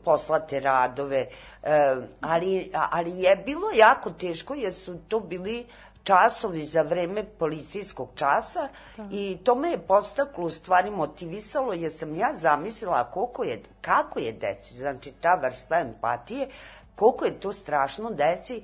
[0.03, 1.27] poslate radove,
[1.63, 1.69] uh,
[2.21, 5.65] ali, ali je bilo jako teško jer su to bili
[6.03, 9.03] časovi za vreme policijskog časa da.
[9.11, 14.19] i to me je postaklo u stvari motivisalo jer sam ja zamislila koliko je, kako
[14.19, 16.47] je deci, znači ta vrsta empatije,
[16.95, 18.63] koliko je to strašno deci,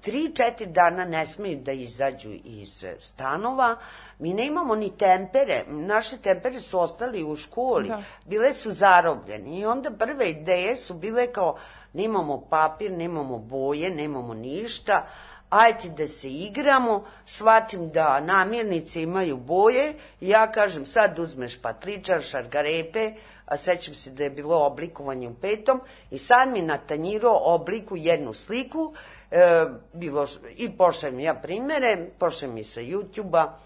[0.00, 3.76] tri, četiri dana ne smeju da izađu iz stanova,
[4.18, 8.02] mi ne imamo ni tempere, naše tempere su ostali u školi, da.
[8.24, 9.58] bile su zarobljene.
[9.58, 11.56] I onda prve ideje su bile kao
[11.92, 15.06] nemamo papir, nemamo boje, nemamo ništa,
[15.50, 23.12] ajte da se igramo, shvatim da namirnice imaju boje, ja kažem sad uzmeš patličar, šargarepe,
[23.46, 25.80] a sećam se da je bilo oblikovanje u petom,
[26.10, 28.92] i sad mi na tanjiru obliku jednu sliku,
[29.30, 33.58] e, bilo, i pošaljem ja primere, pošaljem i sa YouTube-a,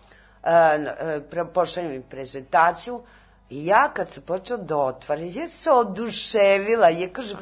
[0.43, 3.03] e, e, pošaljem i prezentaciju,
[3.51, 7.39] I ja kad se počela da otvara, ja se oduševila, ja kažem,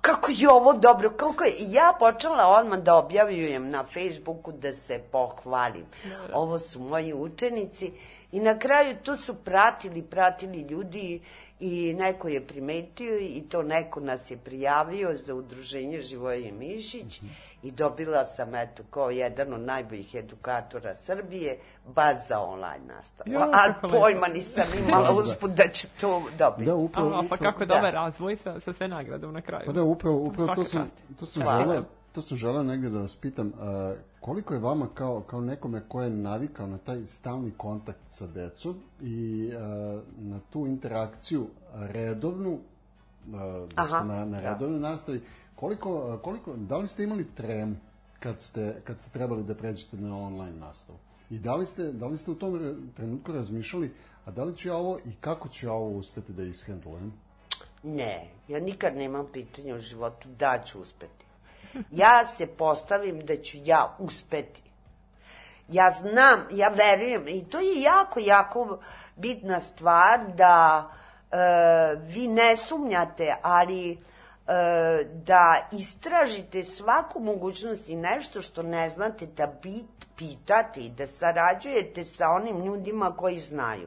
[0.00, 1.50] kako je ovo dobro, kako je...
[1.50, 5.84] I ja počela odmah da objavljujem na Facebooku da se pohvalim.
[6.32, 7.92] Ovo su moji učenici
[8.32, 11.20] i na kraju to su pratili, pratili ljudi
[11.64, 17.22] i neko je primetio i to neko nas je prijavio za udruženje Živoje Mišić.
[17.22, 21.58] Mm -hmm i dobila sam, eto, kao jedan od najboljih edukatora Srbije,
[21.94, 23.32] baz za online nastavu.
[23.32, 26.64] Ja, Ali pojma nisam imala usput da ću to dobiti.
[26.64, 27.74] Da, upravo, Aha, pa kako je da.
[27.74, 29.66] dobar razvoj sa, sa sve nagradom na kraju.
[29.66, 33.16] Pa da, upravo, upravo to sam, to sam želeo, to sam želeo negde da vas
[33.16, 38.06] pitam, uh, koliko je vama kao, kao nekome ko je navikao na taj stalni kontakt
[38.06, 44.88] sa decom i uh, na tu interakciju redovnu, uh, da ste na, na redovnoj da.
[44.88, 45.20] nastavi,
[45.62, 47.80] Koliko, koliko, da li ste imali trem
[48.20, 50.98] kad ste, kad ste trebali da pređete na online nastavu?
[51.30, 53.92] I da li ste, da li ste u tom trenutku razmišljali,
[54.24, 57.12] a da li ću ja ovo i kako ću ja ovo uspeti da ishendlujem?
[57.82, 61.21] Ne, ja nikad nemam pitanja u životu da ću uspeti.
[61.90, 64.62] Ja se postavim da ću ja uspeti.
[65.68, 68.78] Ja znam, ja verujem i to je jako, jako
[69.16, 70.90] bitna stvar da
[71.30, 71.36] e,
[71.96, 73.98] vi ne sumnjate, ali
[74.48, 79.84] E, da istražite svaku mogućnost i nešto što ne znate da bit,
[80.16, 83.86] pitate i da sarađujete sa onim ljudima koji znaju.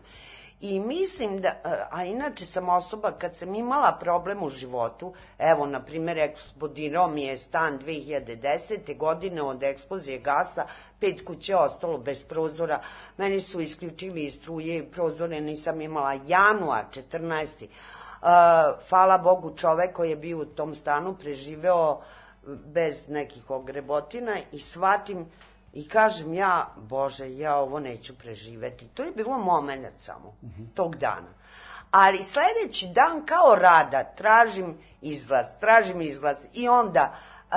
[0.62, 1.52] I mislim da,
[1.92, 7.24] a inače sam osoba kad sam imala problem u životu, evo, na primjer, eksplodirao mi
[7.24, 8.98] je stan 2010.
[8.98, 10.66] godine od eksplozije gasa,
[11.00, 12.82] pet kuće ostalo bez prozora,
[13.18, 17.68] meni su isključili struje i prozore, nisam imala januar 14
[18.90, 22.02] hvala Bogu čovek koji je bio u tom stanu preživeo
[22.46, 25.26] bez nekih ogrebotina i shvatim
[25.76, 28.88] i kažem ja, Bože, ja ovo neću preživeti.
[28.88, 30.68] To je bilo moment samo, uh -huh.
[30.74, 31.34] tog dana.
[31.92, 37.56] Ali sledeći dan kao rada tražim izlaz, tražim izlaz i onda uh,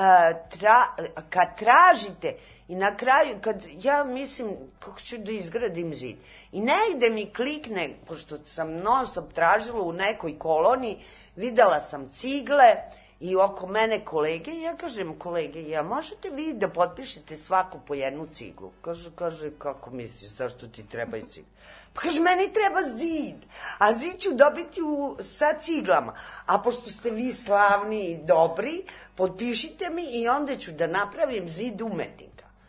[0.58, 0.82] tra,
[1.30, 2.36] kad tražite
[2.68, 6.16] I na kraju, kad ja mislim kako ću da izgradim zid,
[6.52, 10.98] i negde mi klikne, pošto sam non stop tražila u nekoj koloni,
[11.36, 12.74] videla sam cigle
[13.20, 18.26] i oko mene kolege, ja kažem kolege, ja možete vi da potpišete svaku po jednu
[18.26, 18.70] ciglu?
[18.82, 21.50] Kaže, kaže, kako misliš, zašto ti treba i cigla?
[21.94, 23.36] Pa kaže, meni treba zid,
[23.78, 26.14] a zid ću dobiti u, sa ciglama.
[26.46, 28.82] A pošto ste vi slavni i dobri,
[29.16, 32.27] potpišite mi i onda ću da napravim zid umetnik.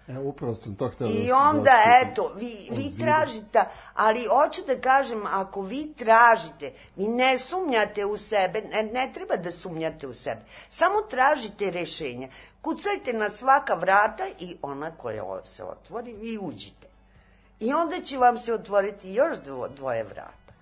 [0.09, 4.81] E, upravo sam to I da onda, da eto, vi, vi tražite, ali hoću da
[4.81, 10.13] kažem, ako vi tražite, vi ne sumnjate u sebe, ne, ne treba da sumnjate u
[10.13, 12.27] sebe, samo tražite rešenja.
[12.61, 16.87] Kucajte na svaka vrata i ona koja se otvori, vi uđite.
[17.59, 20.53] I onda će vam se otvoriti još dvo, dvoje vrata.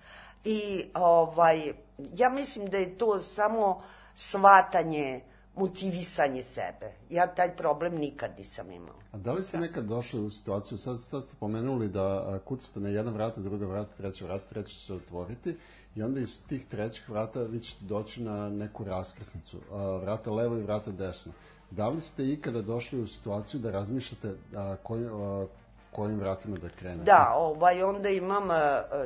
[0.44, 1.72] I ovaj,
[2.14, 3.82] ja mislim da je to samo
[4.14, 5.20] svatanje
[5.58, 6.92] motivisanje sebe.
[7.10, 8.98] Ja taj problem nikad nisam imala.
[9.12, 9.66] A da li ste da.
[9.66, 13.96] nekad došli u situaciju, sad, sad ste pomenuli da kucate na jedna vrata, druga vrata,
[13.96, 15.56] treća vrata, treća će se otvoriti
[15.94, 19.58] i onda iz tih trećih vrata vi ćete doći na neku raskrsnicu,
[20.00, 21.32] vrata levo i vrata desno.
[21.70, 25.46] Da li ste ikada došli u situaciju da razmišljate a, koj, a,
[25.92, 27.04] kojim vratima da krenete?
[27.04, 28.48] Da, ovaj, onda imam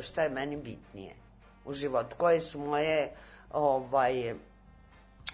[0.02, 1.14] šta je meni bitnije
[1.64, 3.12] u životu, koje su moje
[3.52, 4.34] ovaj,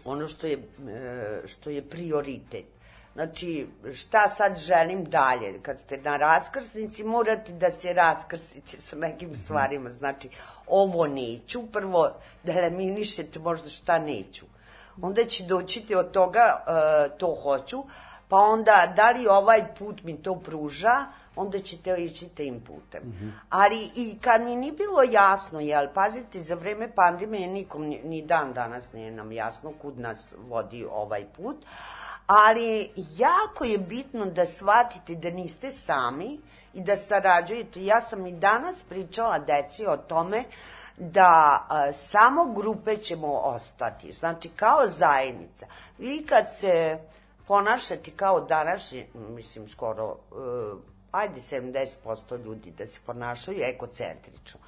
[0.04, 2.64] ono što je, e, što je prioritet.
[3.14, 5.62] Znači, šta sad želim dalje?
[5.62, 9.90] Kad ste na raskrsnici, morate da se raskrsite sa nekim stvarima.
[9.90, 10.28] Znači,
[10.66, 12.10] ovo neću, prvo
[12.42, 14.46] da eliminišete možda šta neću.
[15.02, 17.84] Onda će doći od toga, uh, to hoću,
[18.28, 21.06] pa onda da li ovaj put mi to pruža,
[21.36, 23.02] onda ćete ići tim putem.
[23.02, 23.30] Mm -hmm.
[23.50, 28.52] Ali i kad mi nije bilo jasno, jel, pazite, za vreme pandemije nikom ni, dan
[28.52, 31.56] danas nije nam jasno kud nas vodi ovaj put,
[32.26, 36.40] ali jako je bitno da shvatite da niste sami
[36.74, 37.84] i da sarađujete.
[37.84, 40.44] Ja sam i danas pričala deci o tome
[40.96, 45.66] da a, samo grupe ćemo ostati, znači kao zajednica.
[45.98, 46.98] Vi kad se
[47.48, 50.78] ponašate kao današnji, mislim skoro, uh,
[51.12, 54.60] ajde 70% ljudi da se ponašaju ekocentrično.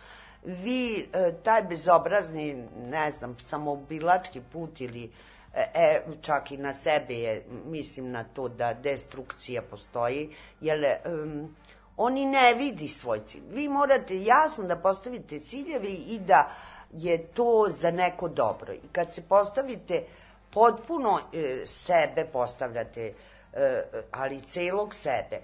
[0.45, 5.11] Vi, uh, taj bezobrazni, ne znam, samobilački put ili
[5.55, 11.57] e, čak i na sebe je, mislim na to da destrukcija postoji, jer um,
[11.97, 13.43] oni ne vidi svoj cilj.
[13.51, 16.51] Vi morate jasno da postavite ciljevi i da
[16.93, 18.73] je to za neko dobro.
[18.73, 20.05] I kad se postavite
[20.51, 23.13] potpuno e, sebe postavljate,
[23.53, 25.41] e, ali celog sebe,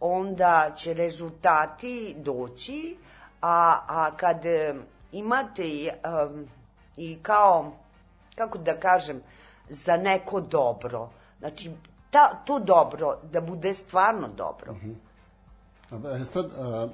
[0.00, 2.96] onda će rezultati doći,
[3.40, 4.74] a, a kad e,
[5.12, 5.90] imate i,
[6.30, 6.48] um,
[6.96, 7.72] i kao,
[8.34, 9.22] kako da kažem,
[9.68, 11.70] za neko dobro, znači
[12.10, 14.72] ta, to dobro da bude stvarno dobro.
[14.72, 14.80] Mm
[15.90, 16.20] -hmm.
[16.20, 16.88] E sad, a,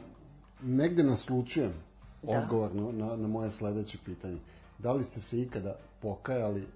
[0.62, 1.72] negde naslučujem
[2.22, 2.38] da.
[2.38, 4.38] odgovor na, na moje sledeće pitanje.
[4.78, 6.68] Da li ste se ikada pokajali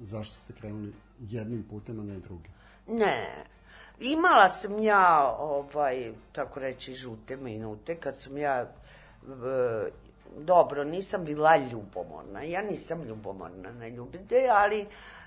[0.00, 2.52] zašto ste krenuli jednim putem, a ne drugim?
[2.86, 3.44] Ne.
[4.00, 8.66] Imala sam ja, ovaj, tako reći, žute minute, kad sam ja, e,
[10.38, 12.42] dobro, nisam bila ljubomorna.
[12.42, 14.80] Ja nisam ljubomorna, ne ljubite, ali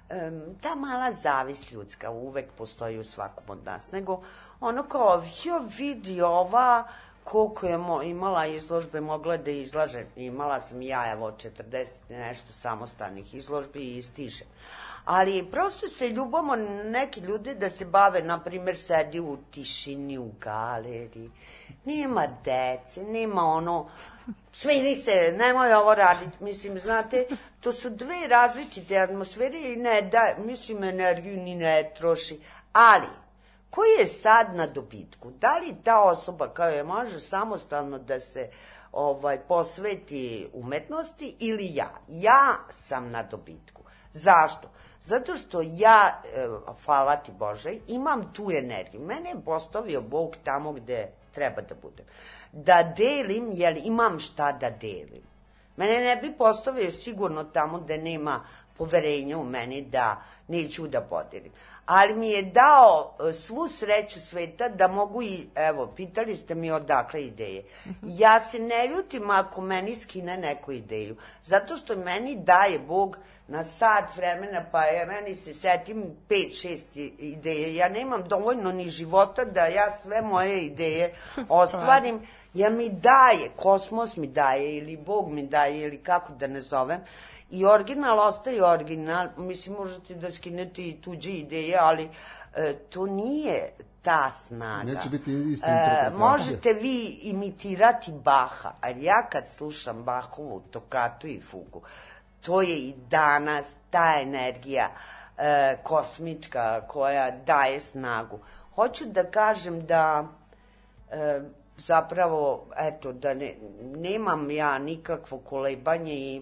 [0.10, 3.92] e, ta mala zavis ljudska uvek postoji u svakom od nas.
[3.92, 4.22] Nego
[4.60, 6.88] ono kao, jo vidi ova,
[7.26, 10.06] koliko je mo, imala izložbe, mogla da izlaže.
[10.16, 14.48] Imala sam ja, evo, 40 nešto samostanih izložbi i stižem.
[15.06, 16.56] Ali prosto ste ljubamo
[16.86, 21.32] neki ljudi da se bave, na primer, sedi u tišini, u galeriji.
[21.86, 23.90] Nema dece, nema ono,
[24.54, 26.44] sviri se, nemoj ovo raditi.
[26.44, 27.28] Mislim, znate,
[27.62, 32.40] to su dve različite atmosfere i ne da, mislim, energiju ni ne troši.
[32.74, 33.25] Ali,
[33.76, 35.32] koji je sad na dobitku?
[35.32, 38.50] Da li ta osoba kao je može samostalno da se
[38.92, 41.90] ovaj posveti umetnosti ili ja?
[42.08, 43.82] Ja sam na dobitku.
[44.14, 44.70] Zašto?
[45.02, 46.48] Zato što ja, e,
[46.86, 49.02] hvala ti Bože, imam tu energiju.
[49.02, 52.06] Mene je postavio Bog tamo gde treba da budem.
[52.52, 55.24] Da delim, jer imam šta da delim.
[55.78, 58.40] Mene ne bi postavio sigurno tamo da nema
[58.78, 61.52] poverenja u meni da neću da podelim
[61.86, 66.72] ali mi je dao e, svu sreću sveta da mogu i, evo, pitali ste mi
[66.72, 67.64] odakle ideje.
[68.04, 73.18] Ja se ne ljutim ako meni skine neku ideju, zato što meni daje Bog
[73.48, 77.76] na sat vremena, pa je meni se setim pet, šest ideje.
[77.76, 81.14] Ja nemam dovoljno ni života da ja sve moje ideje
[81.50, 82.22] ostvarim,
[82.54, 87.00] ja mi daje, kosmos mi daje, ili Bog mi daje, ili kako da ne zovem,
[87.50, 92.10] I original ostaje original, mislim, možete da skinete i tuđe ideje, ali
[92.56, 94.84] e, to nije ta snaga.
[94.84, 96.08] Neće biti ista interpretacija.
[96.08, 101.82] E, možete vi imitirati Baha, ali ja kad slušam Bahovu tokatu i fugu,
[102.42, 104.90] to je i danas ta energija
[105.38, 108.40] e, kosmička koja daje snagu.
[108.76, 110.28] Hoću da kažem da
[111.12, 111.42] e,
[111.78, 116.42] zapravo, eto, da ne, nemam ja nikakvo kolebanje i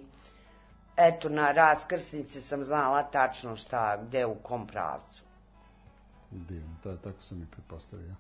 [0.98, 5.24] eto, na raskrsnici sam znala tačno šta, gde, u kom pravcu.
[6.32, 8.16] Divno, tako sam i pretpostavio.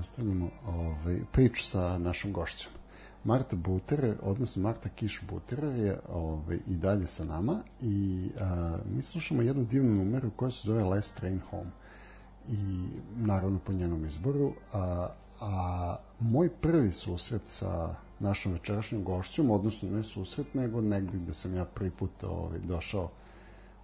[0.00, 2.72] Nastavljamo ovaj, priču sa našom gošćom.
[3.24, 9.02] Marta Buterer, odnosno Marta Kiš Buterer je ovaj, i dalje sa nama i a, mi
[9.02, 11.70] slušamo jednu divnu numeru koja se zove Last Train Home
[12.48, 12.86] i
[13.16, 15.08] naravno po njenom izboru a,
[15.40, 21.54] a moj prvi susret sa našom večerašnjom gošćom, odnosno ne susret, nego negde gde sam
[21.54, 23.10] ja prvi put ovaj, došao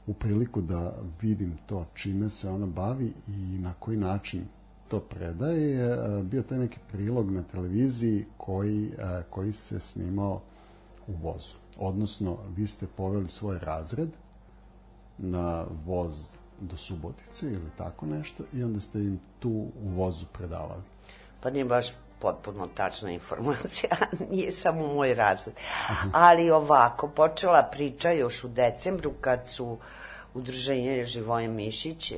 [0.07, 4.45] u priliku da vidim to čime se ona bavi i na koji način
[4.89, 10.41] to predaje je e, bio taj neki prilog na televiziji koji, e, koji se snimao
[11.07, 11.55] u vozu.
[11.79, 14.09] Odnosno, vi ste poveli svoj razred
[15.19, 20.83] na voz do Subotice ili tako nešto i onda ste im tu u vozu predavali.
[21.41, 21.87] Pa nije baš
[22.19, 23.97] potpuno tačna informacija,
[24.31, 25.55] nije samo moj razred.
[26.13, 29.79] Ali ovako, počela priča još u decembru kad su
[30.35, 32.13] udruženje Živoje Mišić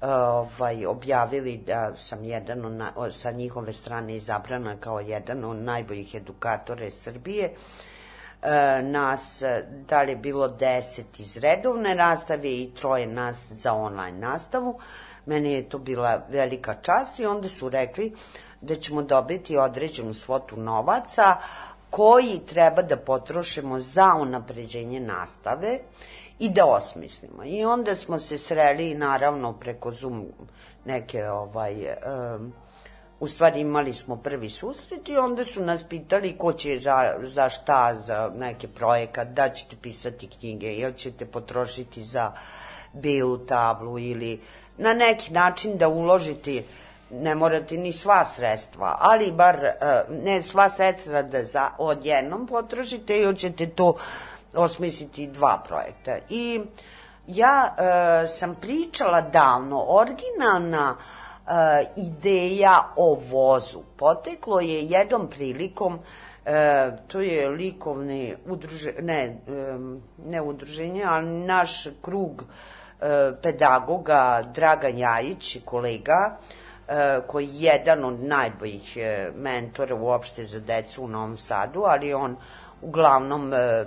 [0.00, 6.90] ovaj, objavili da sam jedan od, sa njihove strane izabrana kao jedan od najboljih edukatora
[6.90, 7.50] Srbije.
[8.42, 9.42] E, nas,
[9.88, 14.80] da li je bilo deset iz redovne nastave i troje nas za online nastavu.
[15.26, 18.14] Meni je to bila velika čast i onda su rekli
[18.60, 21.36] da ćemo dobiti određenu svotu novaca
[21.90, 25.78] koji treba da potrošimo za unapređenje nastave
[26.38, 27.44] i da osmislimo.
[27.44, 30.26] I onda smo se sreli naravno preko Zoom
[30.84, 32.52] neke ovaj um,
[33.20, 37.48] u stvari imali smo prvi susret i onda su nas pitali ko će za, za
[37.48, 42.32] šta, za neke projekat, da ćete pisati knjige, ili ćete potrošiti za
[42.92, 44.40] bilu tablu ili
[44.76, 46.64] na neki način da uložiti
[47.10, 49.70] ne morate ni sva sredstva, ali bar
[50.10, 53.94] ne sva sredstva da za, odjednom potrošite ili ćete to
[54.54, 56.18] osmisliti dva projekta.
[56.28, 56.60] I
[57.26, 61.52] ja e, sam pričala davno, originalna e,
[61.96, 65.98] ideja o vozu poteklo je jednom prilikom
[66.44, 69.78] e, to je likovni udruže, ne, e,
[70.26, 76.67] ne udruženje, ali naš krug e, pedagoga Dragan Jajić, kolega, e,
[77.26, 82.36] koji je jedan od najboljih e, mentora uopšte za decu u Novom Sadu, ali on
[82.82, 83.84] uglavnom e,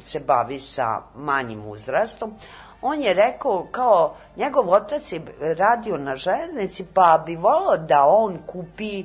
[0.00, 2.34] se bavi sa manjim uzrastom,
[2.82, 5.22] on je rekao kao njegov otac je
[5.56, 9.04] radio na železnici pa bi volao da on kupi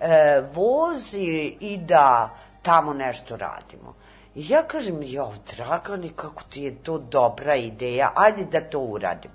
[0.00, 0.42] e,
[1.60, 2.30] i da
[2.62, 3.94] tamo nešto radimo.
[4.34, 9.34] I ja kažem, jo, Dragane, kako ti je to dobra ideja, ajde da to uradimo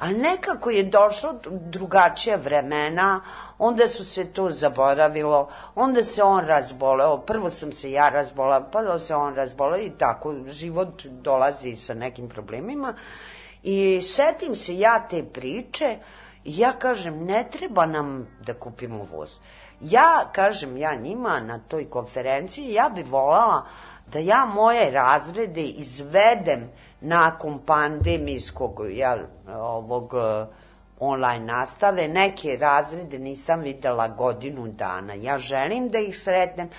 [0.00, 3.20] ali nekako je došlo drugačija vremena,
[3.58, 8.82] onda su se to zaboravilo, onda se on razboleo, prvo sam se ja razbolao, pa
[8.82, 12.94] da se on razboleo i tako, život dolazi sa nekim problemima
[13.62, 15.98] i setim se ja te priče
[16.44, 19.30] i ja kažem, ne treba nam da kupimo voz.
[19.80, 23.66] Ja, kažem ja njima na toj konferenciji, ja bi volala
[24.12, 29.18] da ja moje razrede izvedem nakon pandemijskog jel,
[29.54, 30.46] ovog e,
[31.00, 35.14] online nastave, neke razrede nisam videla godinu dana.
[35.14, 36.70] Ja želim da ih sretnem,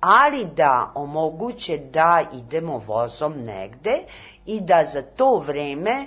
[0.00, 3.98] ali da omoguće da idemo vozom negde
[4.46, 6.06] i da za to vreme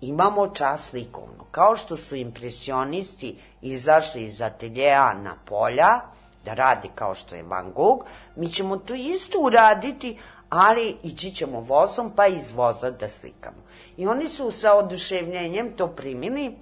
[0.00, 1.44] imamo čas likovno.
[1.50, 6.00] Kao što su impresionisti izašli iz ateljeja na polja,
[6.44, 8.04] da radi kao što je Van Gogh,
[8.36, 10.18] mi ćemo to isto uraditi,
[10.48, 13.62] ali ići ćemo vozom, pa iz voza da slikamo.
[13.96, 16.56] I oni su sa oduševljenjem to primili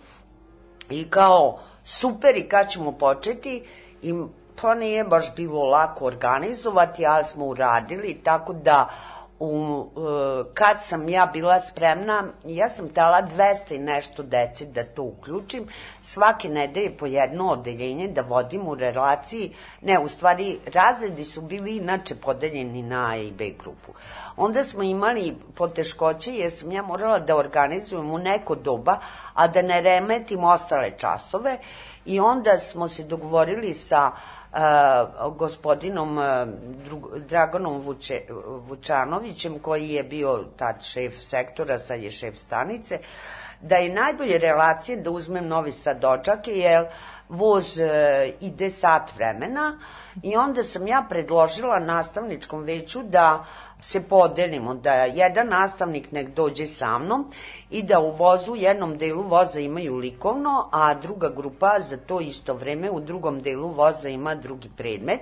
[0.91, 3.65] i kao super i kad ćemo početi
[4.03, 4.15] i
[4.63, 8.89] pa nije baš bilo lako organizovati, ali smo uradili, tako da
[9.41, 14.85] u, e, kad sam ja bila spremna, ja sam tela 200 i nešto deci da
[14.85, 15.69] to uključim,
[16.03, 21.77] svake nedelje po jedno odeljenje da vodim u relaciji, ne, u stvari razredi su bili
[21.77, 23.93] inače podeljeni na A i B grupu.
[24.37, 28.99] Onda smo imali poteškoće jer sam ja morala da organizujem u neko doba,
[29.35, 31.59] a da ne remetim ostale časove.
[32.07, 36.25] I onda smo se dogovorili sa uh, uh, gospodinom uh,
[37.29, 38.21] Draganom Vuče,
[38.69, 42.99] Vučanovićem, koji je bio tad šef sektora, sad je šef stanice,
[43.61, 46.87] da je najbolje relacije da uzmem Novi Sad dočake, jer
[47.31, 47.85] voz uh,
[48.41, 49.79] ide sat vremena
[50.23, 53.45] i onda sam ja predložila nastavničkom veću da
[53.81, 57.33] se podelimo, da jedan nastavnik nek dođe sa mnom
[57.71, 62.55] i da u vozu, jednom delu voza imaju likovno, a druga grupa za to isto
[62.55, 65.21] vreme u drugom delu voza ima drugi predmet.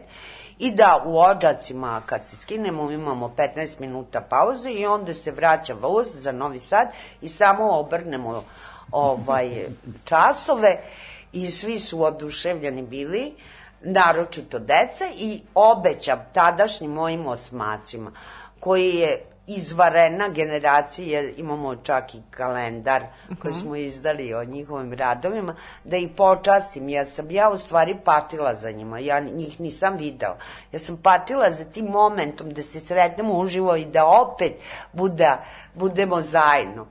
[0.58, 5.74] I da u ođacima kad se skinemo imamo 15 minuta pauze i onda se vraća
[5.74, 6.88] voz za Novi Sad
[7.20, 8.44] i samo obrnemo
[8.92, 9.66] ovaj
[10.04, 10.80] časove
[11.32, 13.34] i svi su oduševljeni bili
[13.80, 18.12] naročito deca i obećam tadašnjim mojim osmacima
[18.60, 23.02] koji je izvarena generacija, jer imamo čak i kalendar
[23.42, 25.54] koji smo izdali o njihovim radovima,
[25.84, 26.88] da ih počastim.
[26.88, 30.36] Ja sam ja u stvari patila za njima, ja njih nisam videla.
[30.72, 34.52] Ja sam patila za tim momentom da se sretnemo uživo i da opet
[34.92, 36.86] buda, budemo zajedno.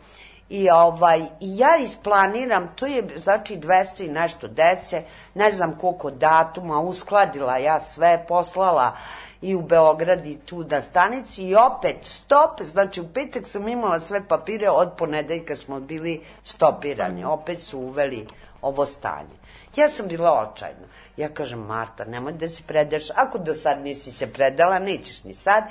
[0.50, 6.12] I ovaj, i ja isplaniram, to je znači 200 i nešto dece, ne znam koliko
[6.12, 8.96] datuma, uskladila ja sve, poslala
[9.42, 14.00] i u Beograd i tu na stanici i opet stop, znači u petak sam imala
[14.00, 18.26] sve papire, od ponedeljka smo bili stopirani, opet su uveli
[18.62, 19.36] ovo stanje.
[19.76, 20.88] Ja sam bila očajna.
[21.18, 25.34] Ja kažem, Marta, nemoj da se predaš, ako do sad nisi se predala, nećeš ni
[25.34, 25.64] sad.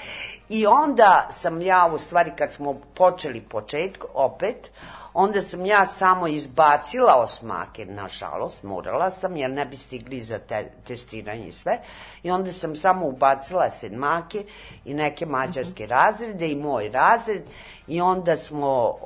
[0.49, 4.71] I onda sam ja, u stvari, kad smo počeli početku, opet,
[5.15, 10.71] onda sam ja samo izbacila osmake, nažalost, morala sam, jer ne bi stigli za te,
[10.87, 11.79] testiranje i sve.
[12.23, 14.45] I onda sam samo ubacila sedmake
[14.85, 15.91] i neke mađarske mm -hmm.
[15.91, 17.43] razrede i moj razred.
[17.87, 18.99] I onda smo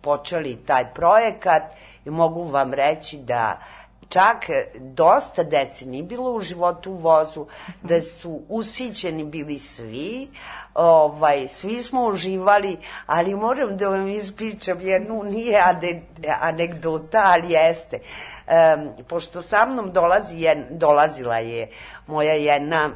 [0.00, 1.62] počeli taj projekat
[2.04, 3.60] i mogu vam reći da
[4.08, 7.46] čak e, dosta dece nije bilo u životu u vozu,
[7.82, 10.28] da su usićeni bili svi,
[10.74, 16.00] ovaj, svi smo uživali, ali moram da vam ispričam jednu, nije ade,
[16.40, 17.98] anegdota, ali jeste.
[17.98, 21.70] Um, pošto sa mnom dolazi, jed, dolazila je
[22.06, 22.90] moja jedna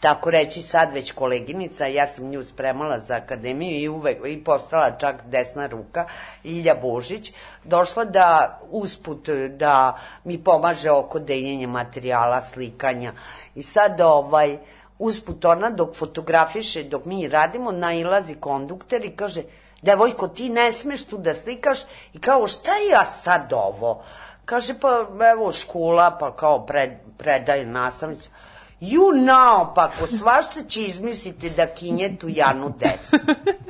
[0.00, 4.90] tako reći sad već koleginica, ja sam nju spremala za akademiju i uvek i postala
[4.90, 6.06] čak desna ruka,
[6.44, 7.32] Ilja Božić,
[7.64, 13.12] došla da usput da mi pomaže oko deljenja materijala, slikanja.
[13.54, 14.58] I sad ovaj,
[14.98, 19.42] usput ona dok fotografiše, dok mi radimo, nailazi kondukter i kaže,
[19.82, 21.78] devojko ti ne smeš tu da slikaš
[22.12, 24.02] i kao šta ja sad ovo?
[24.44, 28.30] Kaže pa evo škola, pa kao pred, predaje nastavnica
[28.80, 33.16] ju naopako, svašta će izmisliti da kinje tu janu decu.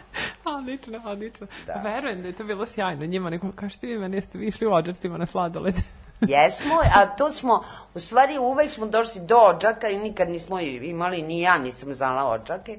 [0.58, 1.46] odlično, odlično.
[1.66, 1.72] Da.
[1.72, 3.06] Verujem da je to bilo sjajno.
[3.06, 5.74] Njima nekom, kažete vi meni, jeste vi išli u ođarcima na sladoled?
[6.20, 11.22] Jesmo, a to smo, u stvari uvek smo došli do ođaka i nikad nismo imali,
[11.22, 12.78] ni ja nisam znala ođake.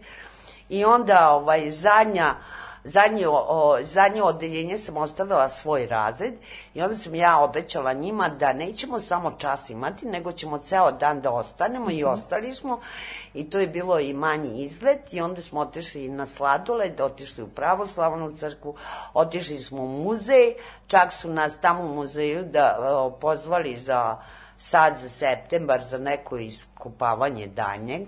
[0.69, 6.33] I onda, ovaj, zadnja, uh, zadnje, o, zadnje odeljenje sam ostavila svoj razred
[6.73, 11.21] i onda sam ja obećala njima da nećemo samo čas imati, nego ćemo ceo dan
[11.21, 11.99] da ostanemo mm -hmm.
[11.99, 12.13] i mhm.
[12.13, 12.79] ostali smo
[13.33, 17.47] i to je bilo i manji izlet i onda smo otišli na sladoled, otišli u
[17.47, 18.75] pravoslavnu crkvu,
[19.13, 20.53] otišli smo u muzej,
[20.87, 24.17] čak su nas tamo u muzeju da o, pozvali za
[24.57, 28.01] sad za septembar za neko iskupavanje danjeg.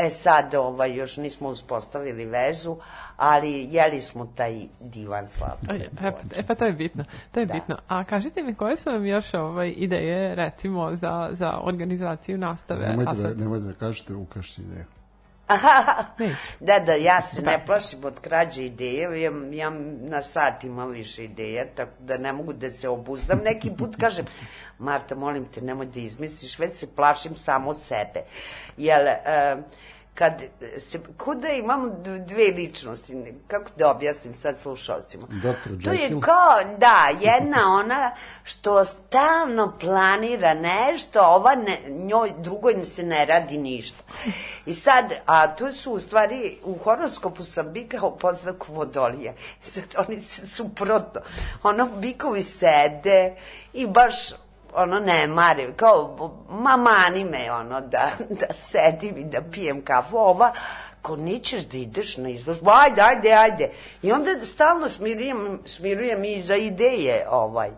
[0.00, 2.76] E sad ovaj, još nismo uspostavili vezu,
[3.16, 5.82] ali jeli smo taj divan sladoled.
[5.82, 7.54] E, pa, e pa to je bitno, to je da.
[7.54, 7.76] bitno.
[7.88, 12.88] A kažite mi koje su vam još ovaj, ideje recimo za, za organizaciju nastave?
[12.88, 14.86] Nemojte, da, nemojte da kažete ukašći ideje.
[16.60, 17.50] Da, da, ja se da.
[17.50, 19.70] ne plašim od krađe ideje, ja, ja
[20.00, 23.40] na sat imam više ideja, tako da ne mogu da se obuzdam.
[23.44, 24.26] Neki put kažem,
[24.78, 28.22] Marta, molim te, nemoj da izmisliš, već se plašim samo sebe.
[28.76, 29.62] Jel, uh,
[30.20, 30.42] kad
[30.78, 31.90] se, ko da imamo
[32.26, 35.26] dve ličnosti, kako da objasnim sad slušalcima?
[35.84, 38.14] To je kao, da, jedna ona
[38.44, 44.02] što stalno planira nešto, ova ne, njoj, drugoj se ne radi ništa.
[44.66, 49.32] I sad, a tu su u stvari, u horoskopu sam bika u poznaku vodolija.
[49.62, 51.20] Sad oni se suprotno,
[51.62, 53.36] ono, bikovi sede
[53.72, 54.14] i baš
[54.74, 56.16] ono ne marim, kao
[56.50, 60.52] ma mani me ono da, da sedim i da pijem kafu, ova
[61.02, 63.70] ko nećeš da ideš na izložbu, ajde, ajde, ajde.
[64.02, 67.70] I onda stalno smirujem, smirujem i za ideje ovaj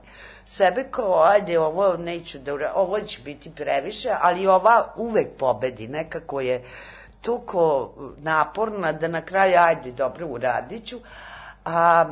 [0.47, 5.89] sebe kao, ajde, ovo neću da ura, ovo će biti previše, ali ova uvek pobedi,
[5.89, 6.63] nekako je
[7.21, 10.99] toliko naporna da na kraju, ajde, dobro, uradit ću.
[11.65, 12.05] A,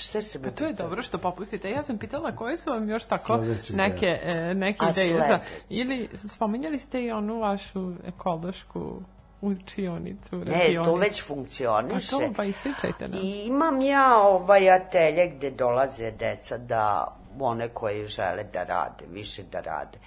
[0.00, 1.70] Šta se A to je dobro što popustite.
[1.70, 5.40] Ja sam pitala koje su vam još tako Sledeći neke, e, neke ideje za...
[5.68, 9.02] Ili spominjali ste i onu vašu ekološku
[9.40, 12.16] učionicu, Ne, to već funkcioniše.
[12.16, 13.18] A to pa ispričajte nam.
[13.22, 19.42] I imam ja ovaj atelje gde dolaze deca da one koje žele da rade, više
[19.52, 19.98] da rade.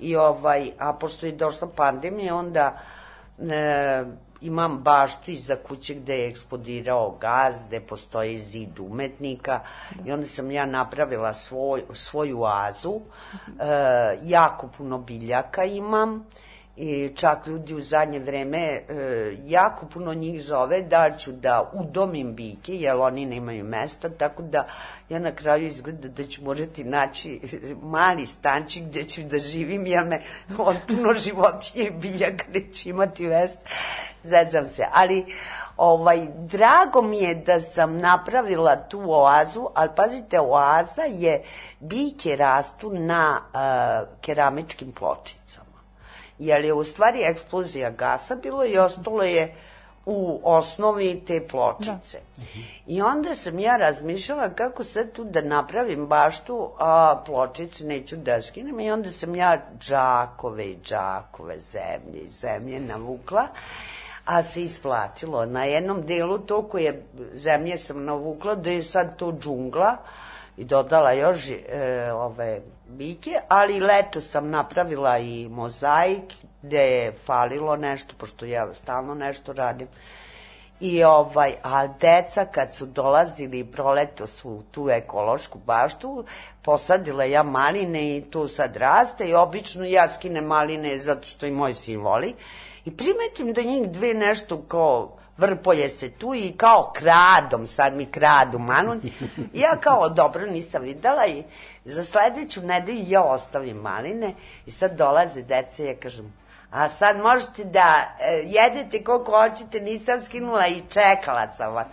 [0.00, 2.78] I ovaj, a pošto je došla pandemija, onda
[3.38, 4.04] e,
[4.40, 9.60] imam baštu iza kuće gde je eksplodirao gaz, gde postoji zid umetnika
[9.94, 10.08] da.
[10.08, 13.00] i onda sam ja napravila svoj, svoju oazu.
[13.60, 16.26] E, jako puno biljaka imam
[16.76, 18.82] i čak ljudi u zadnje vreme e,
[19.46, 24.66] jako puno njih zove da ću da udomim bike, jer oni nemaju mesta, tako da
[25.08, 27.40] ja na kraju izgleda da ću morati naći
[27.82, 30.20] mali stančik gde ću da živim, jer me
[30.58, 33.60] od puno životinje i biljaka neću imati mesta
[34.26, 35.24] zezam se, ali
[35.76, 41.42] ovaj, drago mi je da sam napravila tu oazu, ali pazite, oaza je,
[41.80, 45.65] biljke rastu na uh, keramičkim pločicama.
[46.38, 49.54] Jer je u stvari eksplozija gasa bilo i ostalo je
[50.06, 52.18] u osnovi te pločice.
[52.36, 52.42] Da.
[52.86, 58.42] I onda sam ja razmišljala kako sad tu da napravim baštu, a pločice neću da
[58.42, 63.48] skinem i onda sam ja džakove i džakove zemlje i zemlje navukla
[64.26, 65.46] a se isplatilo.
[65.46, 67.02] Na jednom delu toliko je
[67.34, 69.96] zemlje sam navukla da je sad to džungla
[70.56, 72.60] i dodala još e, ove
[72.96, 76.32] bike, ali leto sam napravila i mozaik
[76.62, 79.88] gde je falilo nešto, pošto ja stalno nešto radim.
[80.80, 86.24] I ovaj, a deca kad su dolazili proleto su tu ekološku baštu,
[86.62, 91.50] posadila ja maline i tu sad raste i obično ja skinem maline zato što i
[91.50, 92.34] moj sin voli.
[92.84, 98.06] I primetim da njih dve nešto kao vrpoje se tu i kao kradom, sad mi
[98.06, 99.00] kradu manun.
[99.54, 101.42] Ja kao dobro nisam videla i
[101.86, 104.34] Za sledeću nedelju ja ostavim maline
[104.66, 106.32] i sad dolaze deca i ja kažem,
[106.70, 111.86] a sad možete da e, jedete koliko hoćete, nisam skinula i čekala sam vas.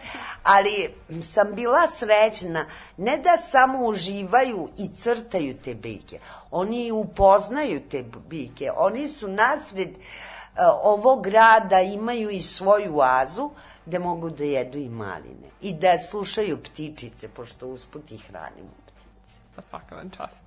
[0.44, 0.89] Ali
[1.24, 2.66] sam bila srećna,
[2.98, 6.20] ne da samo uživaju i crtaju te biljke,
[6.52, 9.96] oni upoznaju te biljke, oni su nasred e,
[10.84, 13.50] ovog grada imaju i svoju oazu,
[13.86, 18.83] gde mogu da jedu i maline i da slušaju ptičice, pošto usput ih hranimo
[19.54, 19.56] ptice.
[19.56, 20.43] Pa svaka vam čast.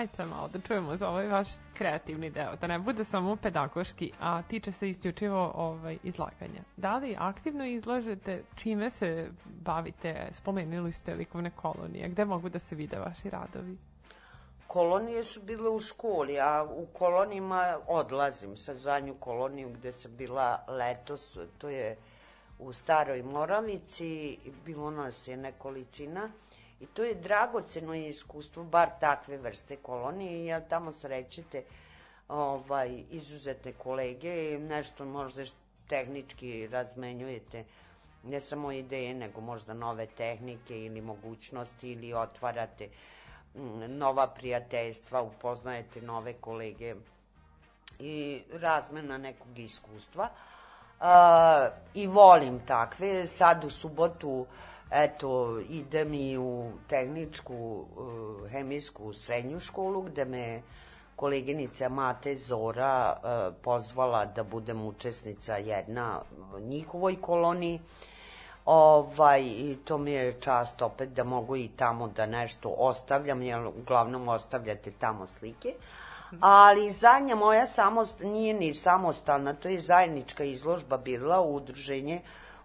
[0.00, 4.12] Ajde sad malo da čujemo za ovaj vaš kreativni deo, da ne bude samo pedagoški,
[4.20, 6.62] a tiče se isključivo ovaj, izlaganja.
[6.76, 12.74] Da li aktivno izlažete, čime se bavite, spomenuli ste likovne kolonije, gde mogu da se
[12.74, 13.76] vide vaši radovi?
[14.66, 18.56] Kolonije su bile u školi, a u kolonijima odlazim.
[18.56, 21.96] Sad zadnju koloniju gde sam bila letos, to je
[22.58, 26.30] u Staroj Moravici, bilo nas je nekolicina
[26.80, 31.64] i to je dragoceno iskustvo, bar takve vrste kolonije, jer tamo srećete
[32.28, 35.42] ovaj, izuzetne kolege i nešto možda
[35.88, 37.64] tehnički razmenjujete
[38.22, 42.88] ne samo ideje, nego možda nove tehnike ili mogućnosti ili otvarate
[43.54, 46.94] mm, nova prijateljstva, upoznajete nove kolege
[47.98, 50.28] i razmena nekog iskustva.
[51.00, 53.26] A, I volim takve.
[53.26, 54.46] Sad u subotu
[54.90, 60.62] eto, idem i u tehničku uh, hemijsku srednju školu gde me
[61.16, 66.20] koleginica Mate Zora uh, pozvala da budem učesnica jedna
[66.60, 67.80] njihovoj koloniji.
[68.64, 73.66] Ovaj, I to mi je čast opet da mogu i tamo da nešto ostavljam, jer
[73.66, 75.74] uglavnom ostavljate tamo slike.
[76.40, 82.20] Ali zadnja moja samost, nije ni samostalna, to je zajednička izložba bila u udruženje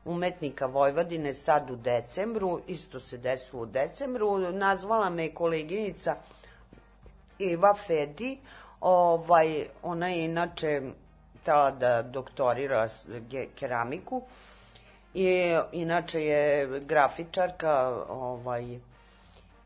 [0.06, 6.16] umetnika Vojvodine sad u decembru, isto se desilo u decembru, nazvala me koleginica
[7.40, 8.38] Eva Fedi,
[8.82, 10.82] ovaj, ona je inače
[11.42, 12.88] htela da doktorira
[13.56, 14.22] keramiku
[15.14, 18.80] i inače je grafičarka ovaj,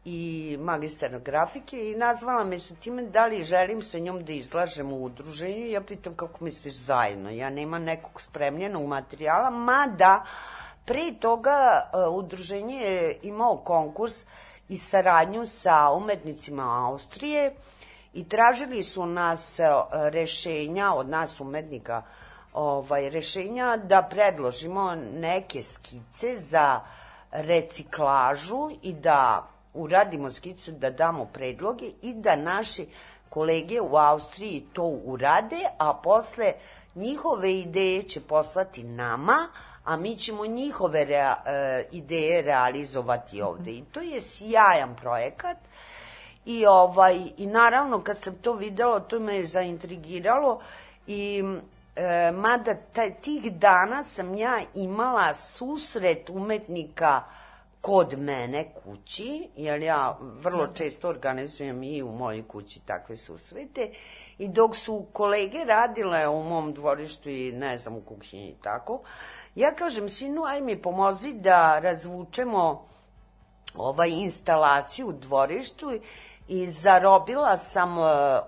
[0.05, 4.93] i magistar grafike i nazvala me sa time da li želim sa njom da izlažem
[4.93, 5.65] u udruženju.
[5.65, 7.29] Ja pitam kako misliš zajedno.
[7.29, 10.23] Ja nemam nekog spremljenog materijala, mada
[10.85, 14.25] pre toga uh, udruženje je imao konkurs
[14.69, 17.53] i saradnju sa umetnicima Austrije
[18.13, 19.65] i tražili su nas uh,
[20.09, 22.03] rešenja od nas umetnika
[22.53, 26.81] ovaj, rešenja da predložimo neke skice za
[27.31, 32.87] reciklažu i da uradimo skicu, da damo predloge i da naši
[33.29, 36.53] kolege u Austriji to urade, a posle
[36.95, 39.47] njihove ideje će poslati nama,
[39.85, 43.71] a mi ćemo njihove rea, e, ideje realizovati ovde.
[43.71, 45.57] I to je sjajan projekat.
[46.45, 50.61] I, ovaj, I naravno, kad sam to videla, to me je zaintrigiralo
[51.07, 51.43] i
[51.95, 57.23] e, mada taj, tih dana sam ja imala susret umetnika
[57.81, 63.91] kod mene kući, jer ja vrlo često organizujem i u mojoj kući takve susrete,
[64.37, 69.01] i dok su kolege radile u mom dvorištu i ne znam u kuhinji i tako,
[69.55, 72.85] ja kažem, sinu, aj mi pomozi da razvučemo
[73.75, 75.91] ovaj instalaciju u dvorištu.
[76.47, 78.05] I zarobila sam uh,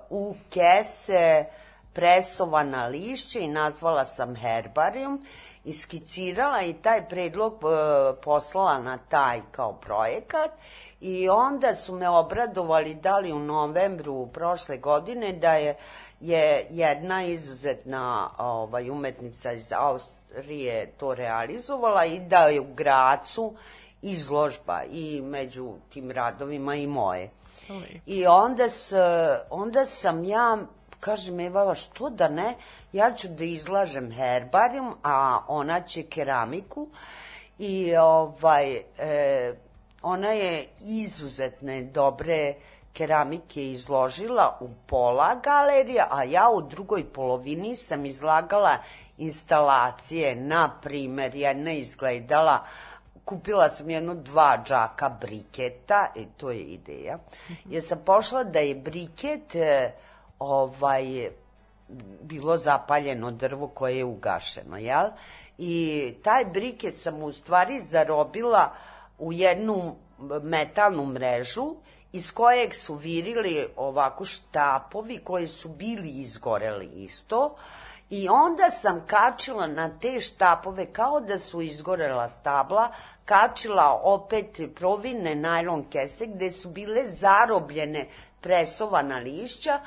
[0.10, 1.46] u kese
[1.94, 5.26] presovana lišća i nazvala sam herbarijum
[5.66, 7.72] i skicirala i taj predlog uh,
[8.24, 10.52] poslala na taj kao projekat
[11.02, 15.76] i onda su me obradovali da li u novembru prošle godine da je,
[16.20, 23.54] je jedna izuzetna ovaj, umetnica iz Austrije to realizovala i da je u Gracu
[24.02, 27.30] izložba i među tim radovima i moje.
[28.06, 28.94] I onda, s,
[29.50, 30.58] onda sam ja,
[31.02, 32.54] kažem Eva, što da ne,
[32.94, 36.88] ja ću da izlažem herbarijum, a ona će keramiku.
[37.60, 39.54] I ovaj, e,
[40.02, 42.54] ona je izuzetne dobre
[42.94, 48.78] keramike izložila u pola galerija, a ja u drugoj polovini sam izlagala
[49.18, 52.66] instalacije, na primer, jedna izgledala
[53.26, 57.18] kupila sam jedno dva džaka briketa, i to je ideja,
[57.66, 59.92] jer sam pošla da je briket e,
[60.42, 61.30] ovaj,
[62.22, 65.10] bilo zapaljeno drvo koje je ugašeno, jel?
[65.58, 68.74] I taj briket sam u stvari zarobila
[69.20, 69.96] u jednu
[70.44, 71.76] metalnu mrežu
[72.12, 77.56] iz kojeg su virili ovako štapovi koji su bili izgoreli isto
[78.10, 82.92] i onda sam kačila na te štapove kao da su izgorela stabla,
[83.26, 88.08] kačila opet provinne najlon kese gde su bile zarobljene
[88.42, 89.80] presovana lišća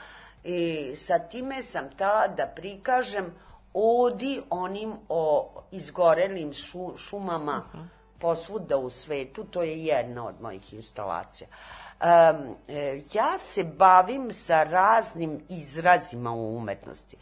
[0.44, 3.34] i sa time sam tala da prikažem
[3.74, 7.86] odi onim o izgorelim šu, šumama uh -huh.
[8.18, 11.48] posvuda u svetu, to je jedna od mojih instalacija.
[11.48, 17.16] Um, e, ja se bavim sa raznim izrazima u umetnosti.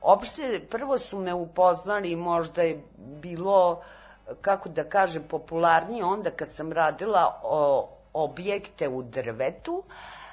[0.00, 3.82] Opšte, prvo su me upoznali, možda je bilo,
[4.40, 9.82] kako da kažem, popularnije onda kad sam radila o, objekte u drvetu,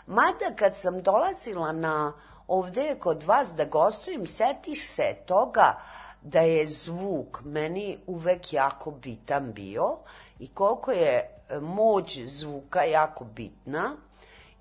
[0.08, 2.14] Mada kad sam dolazila na
[2.48, 5.80] ovde kod vas da gostujem, setiš se toga
[6.22, 9.98] da je zvuk meni uvek jako bitan bio
[10.40, 11.12] i koliko je
[11.50, 13.96] e, moć zvuka jako bitna.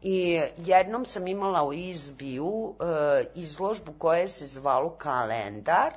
[0.02, 5.92] I jednom sam imala u izbiju e, izložbu koja se zvalo kalendar,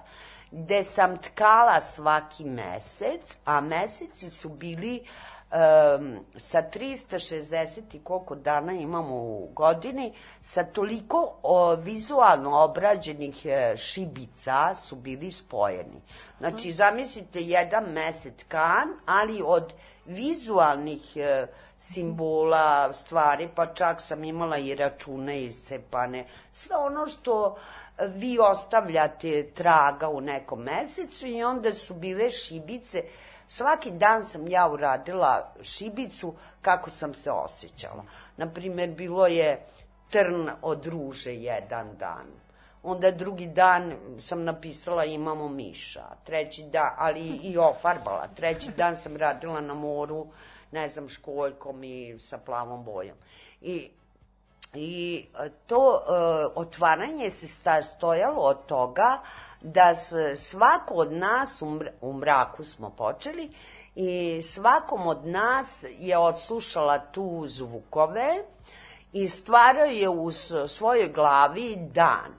[0.52, 5.04] gde sam tkala svaki mesec, a meseci su bili
[5.52, 13.78] um, sa 360 i koliko dana imamo u godini, sa toliko o, vizualno obrađenih e,
[13.78, 16.02] šibica su bili spojeni.
[16.40, 19.74] Znači, zamislite jedan mesec kan, ali od
[20.06, 21.48] vizualnih e,
[21.80, 26.26] simbola, stvari, pa čak sam imala i račune iscepane.
[26.52, 27.58] Sve ono što
[28.00, 33.04] vi ostavljate traga u nekom mesecu i onda su bile šibice.
[33.48, 38.04] Svaki dan sam ja uradila šibicu kako sam se osjećala.
[38.38, 39.66] Naprimer, bilo je
[40.10, 42.28] trn od ruže jedan dan.
[42.84, 46.06] Onda drugi dan sam napisala imamo miša.
[46.24, 48.28] Treći dan, ali i ofarbala.
[48.36, 50.28] Treći dan sam radila na moru,
[50.72, 53.18] ne znam, školjkom i sa plavom bojom.
[53.62, 53.90] I
[54.78, 57.48] I e, to uh, otvaranje se
[57.84, 59.20] stojalo od toga
[59.62, 59.96] da
[60.36, 63.52] svako od nas, u, mr u mraku smo počeli,
[63.96, 68.44] i svakom od nas je odslušala tu zvukove
[69.14, 70.32] i stvarao je u
[70.68, 72.34] svojoj glavi dan.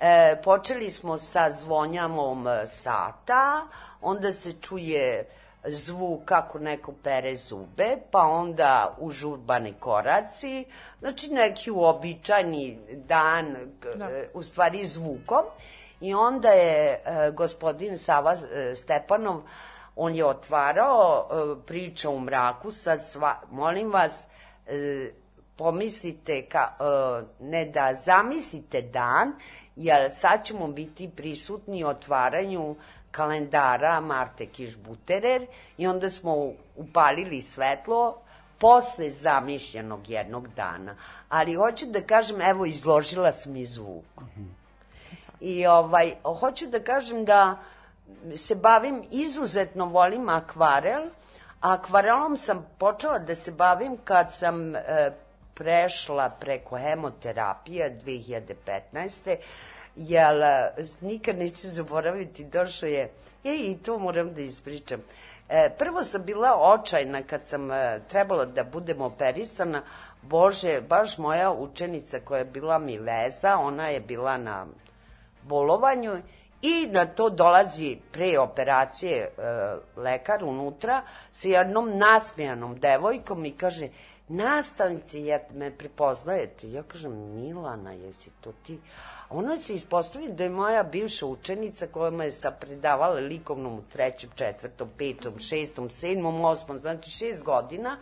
[0.00, 3.66] E, počeli smo sa zvonjamom sata,
[4.00, 5.28] onda se čuje
[5.68, 10.64] zvuk kako neko pere zube, pa onda užurbani koraci,
[11.00, 12.78] znači neki uobičajni
[13.08, 13.56] dan,
[13.96, 14.08] da.
[14.34, 15.42] u stvari zvukom.
[16.00, 19.42] I onda je e, gospodin Sava e, Stepanov,
[19.96, 24.26] on je otvarao e, priča u mraku, sad sva, molim vas,
[24.66, 25.10] e,
[25.56, 29.32] pomislite, ka, e, ne da zamislite dan,
[29.76, 32.76] jer sad ćemo biti prisutni otvaranju
[33.10, 35.46] kalendara Marte Kišbuterer
[35.78, 38.18] i onda smo upalili svetlo
[38.58, 40.94] posle zamišljenog jednog dana.
[41.28, 44.22] Ali hoću da kažem, evo, izložila sam i zvuk.
[45.40, 47.58] I ovaj, hoću da kažem da
[48.36, 51.02] se bavim, izuzetno volim akvarel,
[51.60, 54.80] a akvarelom sam počela da se bavim kad sam e,
[55.54, 59.36] prešla preko hemoterapije 2015
[59.96, 63.10] jer e, nikad neću zaboraviti, došao je,
[63.44, 65.00] e, i to moram da ispričam.
[65.48, 69.82] E, prvo sam bila očajna kad sam e, trebala da budem operisana,
[70.22, 74.66] Bože, baš moja učenica koja je bila mi veza, ona je bila na
[75.42, 76.22] bolovanju
[76.62, 79.30] i na to dolazi pre operacije e,
[79.96, 83.88] lekar unutra sa jednom nasmijanom devojkom i kaže,
[84.28, 86.70] nastavnici, ja me prepoznajete.
[86.70, 88.78] Ja kažem, Milana, jesi to ti?
[89.30, 94.30] Ona se ispostavi da je moja bivša učenica koja me je predavala likovnom u trećem,
[94.34, 97.96] četvrtom, petom, šestom, sedmom, osmom, znači šest godina,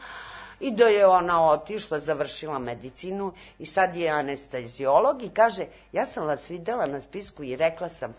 [0.61, 6.27] i da je ona otišla, završila medicinu i sad je anestezijolog i kaže, ja sam
[6.27, 8.15] vas videla na spisku i rekla sam,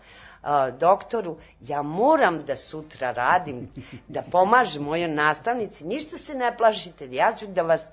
[0.78, 3.68] doktoru, ja moram da sutra radim,
[4.08, 7.86] da pomažem mojoj nastavnici, ništa se ne plašite, ja ću da vas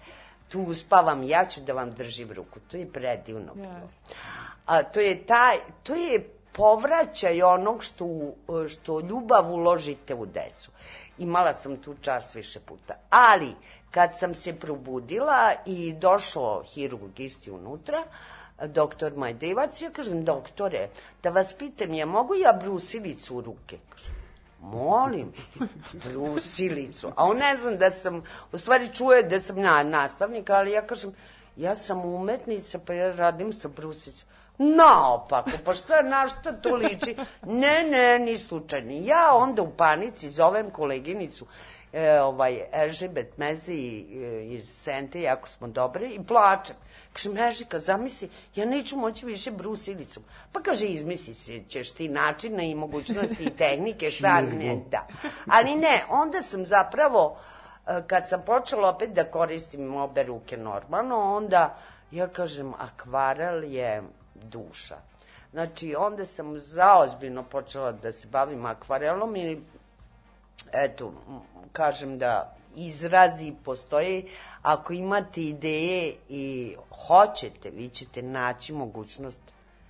[0.49, 2.59] tu uspavam, ja ću da vam držim ruku.
[2.59, 3.89] To je predivno bilo.
[4.67, 8.05] A, to je taj, to je povraćaj onog što,
[8.69, 10.71] što ljubav uložite u decu.
[11.17, 12.93] Imala sam tu čast više puta.
[13.09, 13.55] Ali,
[13.91, 18.03] kad sam se probudila i došao hirurgisti unutra,
[18.65, 20.89] doktor Majdevac, ja kažem, doktore,
[21.23, 23.77] da vas pitam, ja mogu ja brusilicu u ruke?
[23.89, 24.15] Kažem,
[24.61, 25.33] molim,
[25.93, 27.11] brusilicu.
[27.15, 30.87] A on ne znam da sam, u stvari čuje da sam na, nastavnik, ali ja
[30.87, 31.13] kažem,
[31.55, 34.29] ja sam umetnica, pa ja radim sa brusilicom.
[34.57, 37.15] Naopako, pa šta, na šta to liči?
[37.45, 38.91] Ne, ne, ni slučajno.
[38.91, 41.45] Ja onda u panici zovem koleginicu,
[41.93, 46.75] e, ovaj, Ežibet Mezi e, iz Sente, jako smo dobre, i plačem.
[47.13, 50.23] Kaže, Mežika, zamisli, ja neću moći više brusilicom.
[50.51, 55.07] Pa kaže, izmisli ćeš ti načina i mogućnosti i tehnike, šta ne, da.
[55.47, 57.37] Ali ne, onda sam zapravo,
[57.87, 61.77] e, kad sam počela opet da koristim obe ruke normalno, onda
[62.11, 64.03] ja kažem, akvarel je
[64.43, 64.97] duša.
[65.51, 69.61] Znači, onda sam zaozbiljno počela da se bavim akvarelom i
[70.73, 71.13] eto,
[71.71, 74.23] kažem da izrazi postoje,
[74.61, 76.75] ako imate ideje i
[77.07, 79.41] hoćete, vi ćete naći mogućnost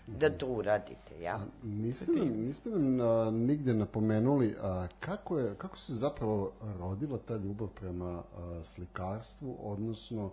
[0.07, 1.35] da to uradite, ja?
[1.35, 7.19] A, niste nam, niste nam a, nigde napomenuli a, kako, je, kako se zapravo rodila
[7.27, 10.31] ta ljubav prema a, slikarstvu, odnosno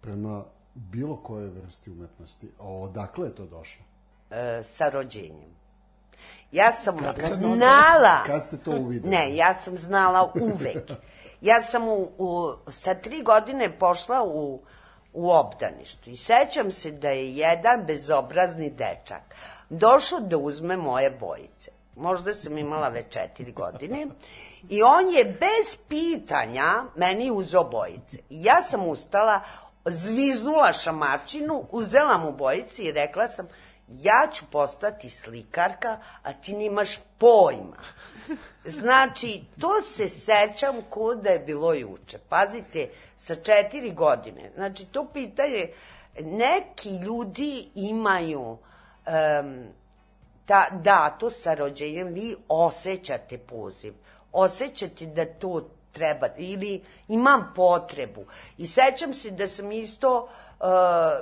[0.00, 0.44] prema
[0.76, 2.50] bilo koje vrsti umetnosti.
[2.58, 3.84] Odakle je to došlo?
[4.30, 5.56] e, sa rođenjem.
[6.52, 8.22] Ja sam Kad- znala...
[8.26, 9.10] kad ste to uvideli?
[9.16, 10.90] Ne, ja sam znala uvek.
[11.40, 14.60] Ja sam u, u, sa tri godine pošla u,
[15.12, 19.34] u obdaništu i sećam se da je jedan bezobrazni dečak
[19.70, 21.70] došao da uzme moje bojice.
[21.96, 24.06] Možda sam imala već četiri godine.
[24.68, 28.18] I on je bez pitanja meni uzeo bojice.
[28.30, 29.40] Ja sam ustala,
[29.86, 33.48] zviznula šamačinu, uzela mu bojice i rekla sam,
[33.88, 37.82] ja ću postati slikarka, a ti nimaš pojma.
[38.64, 42.18] Znači, to se sećam ko da je bilo juče.
[42.28, 44.50] Pazite, sa četiri godine.
[44.54, 45.68] Znači, to pitanje,
[46.20, 49.66] neki ljudi imaju um,
[50.46, 53.94] ta, da, to sa rođenjem, vi osjećate poziv.
[54.32, 58.24] Osjećate da to treba, ili imam potrebu.
[58.58, 60.28] I sećam se da sam isto,
[60.60, 60.66] uh,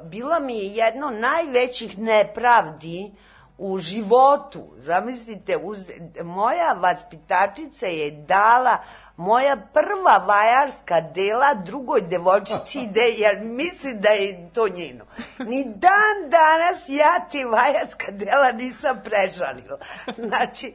[0.08, 3.12] bila mi je jedno od najvećih nepravdi
[3.58, 4.72] u životu.
[4.76, 5.90] Zamislite, uz,
[6.22, 8.78] moja vaspitačica je dala
[9.16, 15.04] moja prva vajarska dela drugoj devojčici ide, jer misli da je to njeno.
[15.38, 19.78] Ni dan danas ja ti vajarska dela nisam prežalila.
[20.28, 20.74] Znači,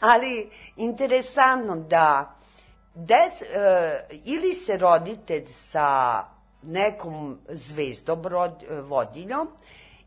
[0.00, 2.35] ali interesantno da
[2.96, 6.24] des, e, ili se rodite sa
[6.62, 9.48] nekom zvezdom rod, vodiljom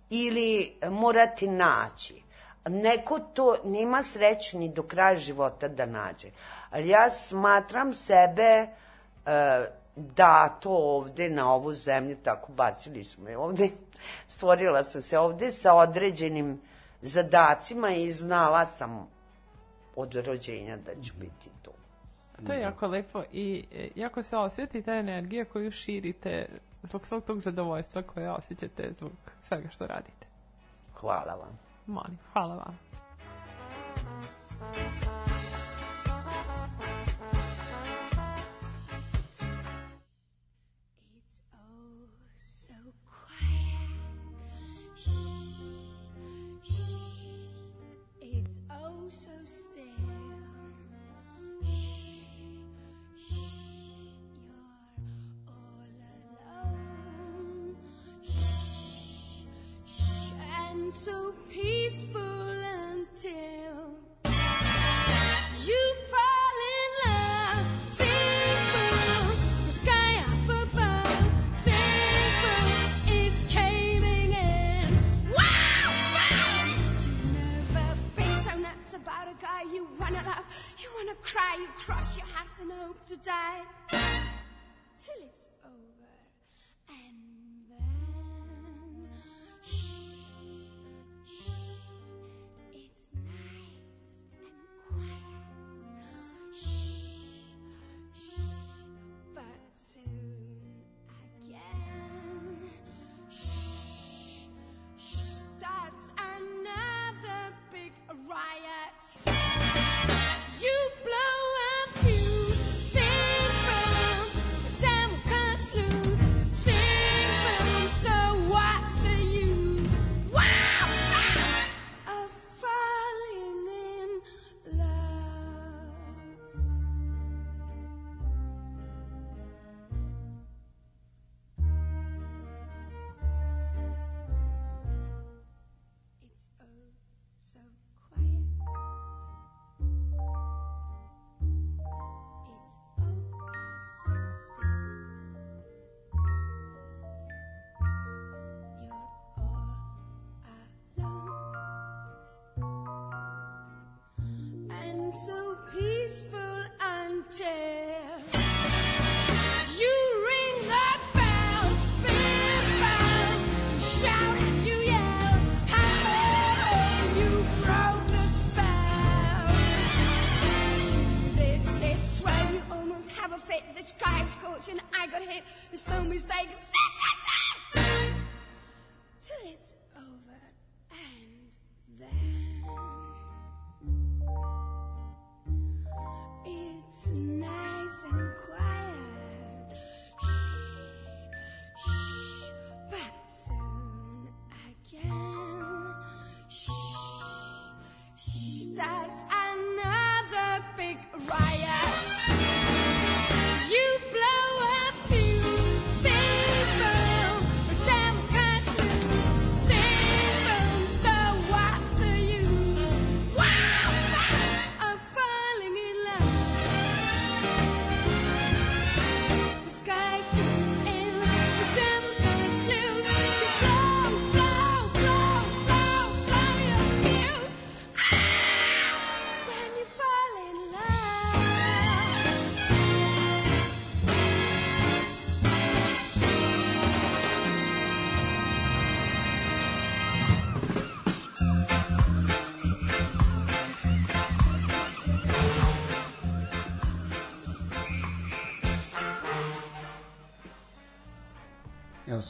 [0.10, 2.24] ili morate naći.
[2.68, 6.28] Neko to nima sreću ni do kraja života da nađe.
[6.70, 8.68] Ali ja smatram sebe e,
[9.96, 13.70] da to ovde na ovu zemlju, tako bacili smo je ovde,
[14.28, 16.62] stvorila sam se ovde sa određenim
[17.02, 19.10] zadacima i znala sam
[19.96, 21.50] od rođenja da ću biti
[22.40, 22.54] to.
[22.54, 26.46] Je jako lepo i e, jako se osjeti ta energija koju širite
[26.84, 29.12] zbog svog tog zadovoljstva koje osjećate zbog
[29.42, 30.28] svega što radite.
[30.94, 31.60] Hvala vam.
[31.88, 32.80] Molim, hvala vam.
[61.10, 63.49] So peaceful until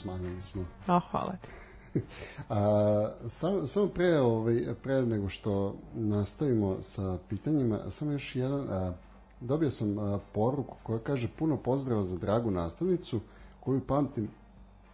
[0.01, 0.65] smanjili smo.
[0.87, 1.49] A, hvala ti.
[2.49, 8.93] A, samo, samo pre, ovaj, pre nego što nastavimo sa pitanjima, samo još jedan, a,
[9.39, 13.19] dobio sam a, poruku koja kaže puno pozdrava za dragu nastavnicu
[13.59, 14.29] koju pamtim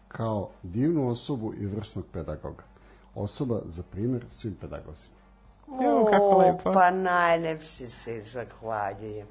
[0.07, 2.63] kao divnu osobu i vrsnog pedagoga.
[3.15, 5.15] Osoba za primjer svim pedagozima.
[5.67, 6.71] Evo, kako lepo.
[6.73, 9.27] Pa najlepše se zahvaljujem.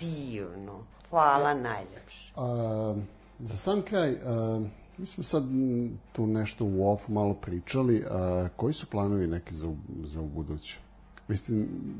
[0.00, 0.84] Divno.
[1.10, 2.32] Hvala najlepše.
[2.36, 2.94] A,
[3.38, 4.60] za sam kraj, a,
[4.98, 5.44] mi smo sad
[6.12, 10.78] tu nešto u off malo pričali, a, koji su planovi neki za, za u buduće?
[11.28, 11.52] Vi ste,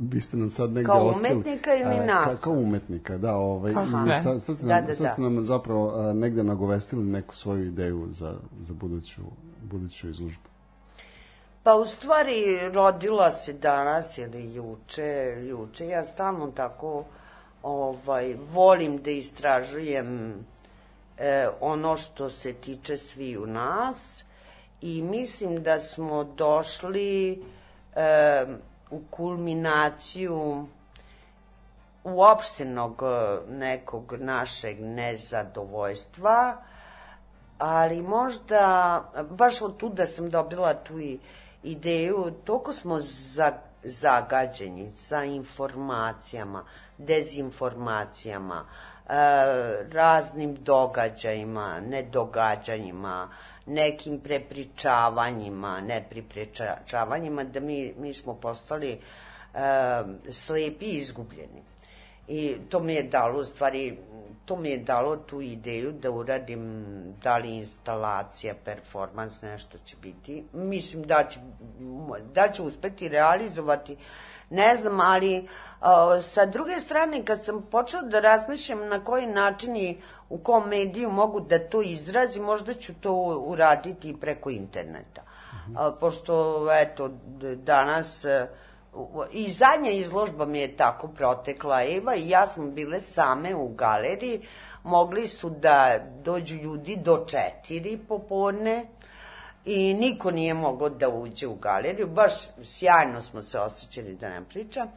[0.03, 2.43] vi ste nam sad negde Kao otkrili- umetnika ili a, ka- nastavnika?
[2.43, 3.37] Kao umetnika, da.
[3.37, 4.21] Ovaj, Kao sve.
[4.23, 5.12] sad, sad, ste Da, nam, da, sad da.
[5.12, 9.21] ste nam zapravo a, negde nagovestili neku svoju ideju za, za buduću,
[9.62, 10.49] buduću izložbu.
[11.62, 12.35] Pa u stvari
[12.73, 15.12] rodila se danas ili juče,
[15.43, 15.87] juče.
[15.87, 17.05] Ja stalno tako
[17.62, 20.35] ovaj, volim da istražujem
[21.19, 24.24] e, ono što se tiče svi u nas
[24.81, 27.45] i mislim da smo došli
[27.95, 28.47] e,
[28.91, 30.66] u kulminaciju
[32.05, 36.57] uopštenog e, nekog našeg nezadovoljstva,
[37.59, 40.95] ali možda, baš od tu da sam dobila tu
[41.62, 43.53] ideju, toliko smo za,
[43.85, 46.65] zagađeni sa informacijama,
[46.99, 48.94] dezinformacijama, e,
[49.93, 53.28] raznim događajima, nedogađanjima,
[53.66, 58.98] nekim prepričavanjima, nepripričavanjima, da mi, mi smo postali e,
[60.31, 61.62] slepi i izgubljeni.
[62.28, 63.98] I to mi je dalo, u stvari,
[64.44, 66.85] to mi je dalo tu ideju da uradim
[67.22, 70.44] da li instalacija, performans, nešto će biti.
[70.52, 71.40] Mislim da će,
[72.35, 73.97] da će uspeti realizovati,
[74.51, 75.87] ne znam, ali uh,
[76.23, 81.11] sa druge strane, kad sam počela da razmišljam na koji način i u kom mediju
[81.11, 83.12] mogu da to izrazim, možda ću to
[83.47, 85.23] uraditi i preko interneta.
[85.77, 87.11] A, pošto, eto,
[87.57, 88.25] danas...
[88.25, 88.49] e,
[89.33, 91.83] I zadnja izložba mi je tako protekla.
[91.83, 94.47] Eva i ja smo bile same u galeriji.
[94.85, 98.87] Mogli su da dođu ljudi do četiri popodne
[99.65, 102.07] i niko nije mogao da uđe u galeriju.
[102.07, 102.32] Baš
[102.65, 104.89] sjajno smo se osjećali da ne pričam.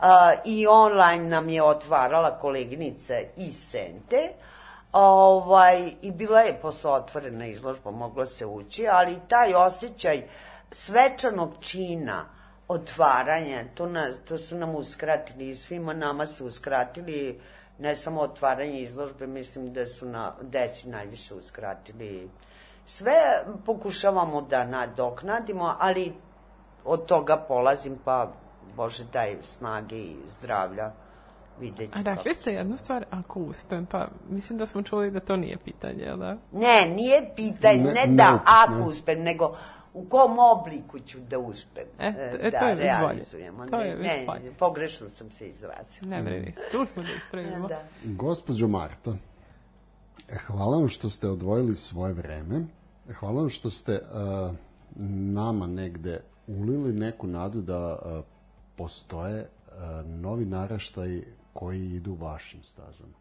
[0.00, 4.32] A, I online nam je otvarala koleginica iz Sente.
[4.92, 10.22] Ovaj, I bila je posle otvorena izložba, moglo se ući, ali taj osjećaj
[10.70, 12.24] svečanog čina,
[12.68, 17.40] otvaranja, to, na, to su nam uskratili i svima nama su uskratili
[17.78, 22.30] ne samo otvaranje izložbe, mislim da su na deci najviše uskratili.
[22.84, 23.12] Sve
[23.66, 26.12] pokušavamo da nadoknadimo, ali
[26.84, 28.32] od toga polazim, pa
[28.76, 30.92] Bože daj snage i zdravlja,
[31.60, 35.20] vidjet ću A rekli ste jednu stvar, ako uspem, pa mislim da smo čuli da
[35.20, 36.36] to nije pitanje, jel da?
[36.52, 38.84] Ne, nije pitanje, Ne- ne, ne da upit, ako ne.
[38.84, 39.56] uspem, nego
[39.94, 43.08] u kom obliku ću da uspem E, e, e, da to je već bolje.
[43.08, 43.66] realizujemo.
[43.66, 44.52] To ne, je ne, bolje.
[44.52, 46.08] pogrešno sam se izrazila.
[46.08, 47.68] Ne brini, tu smo da ispravimo.
[47.68, 47.82] Da.
[48.04, 49.14] Gospođo Marta, e,
[50.46, 52.64] hvala vam što ste odvojili svoje vreme.
[53.18, 54.54] Hvala vam što ste uh,
[55.34, 58.24] nama negde ulili neku nadu da uh,
[58.76, 61.22] postoje uh, novi naraštaj
[61.52, 63.12] koji idu vašim stazama.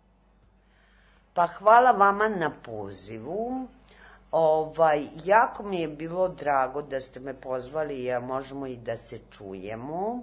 [1.33, 3.67] Pa hvala vama na pozivu.
[4.31, 9.19] Ovaj, jako mi je bilo drago da ste me pozvali, jer možemo i da se
[9.31, 10.21] čujemo,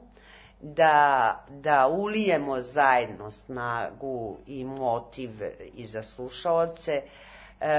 [0.61, 5.31] da, da ulijemo zajedno snagu i motiv
[5.75, 7.03] i za slušaoce.
[7.61, 7.73] E,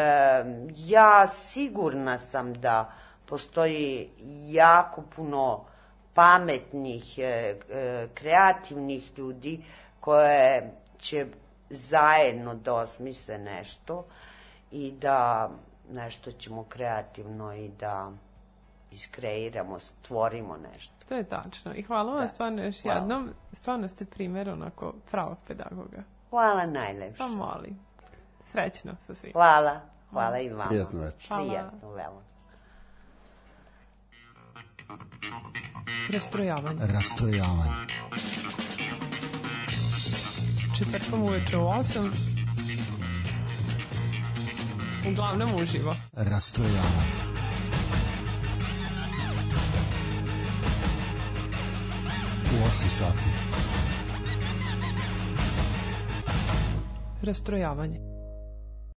[0.76, 2.92] ja sigurna sam da
[3.26, 4.10] postoji
[4.48, 5.66] jako puno
[6.14, 9.64] pametnih, e, e, kreativnih ljudi
[10.00, 11.28] koje će
[11.70, 14.06] zajedno da osmisle nešto
[14.72, 15.50] i da
[15.92, 18.12] nešto ćemo kreativno i da
[18.92, 20.99] iskreiramo, stvorimo nešto.
[21.10, 21.74] To je tačno.
[21.74, 22.28] I hvala vam Da.
[22.28, 23.00] stvarno još Hvala.
[23.00, 23.30] jednom.
[23.54, 26.04] Stvarno ste primjer onako pravog pedagoga.
[26.30, 27.18] Hvala najlepše.
[27.18, 27.80] Pa molim.
[28.46, 29.32] Srećno sa svim.
[29.34, 29.80] Hvala,
[30.12, 30.66] hvala i vama.
[30.66, 31.28] Prijatno večer.
[31.28, 31.44] Hvala.
[31.44, 32.22] Prijatno, veoma.
[36.10, 36.88] Rastrojavanje.
[36.88, 37.72] Rastrojavanje.
[40.78, 42.10] Četvrtkom uveče u 8.
[45.08, 45.96] Uglavnom uživo.
[46.14, 47.39] Rastrojavanje.
[52.68, 53.30] 8 sati.
[57.22, 58.09] Rastrojavanje.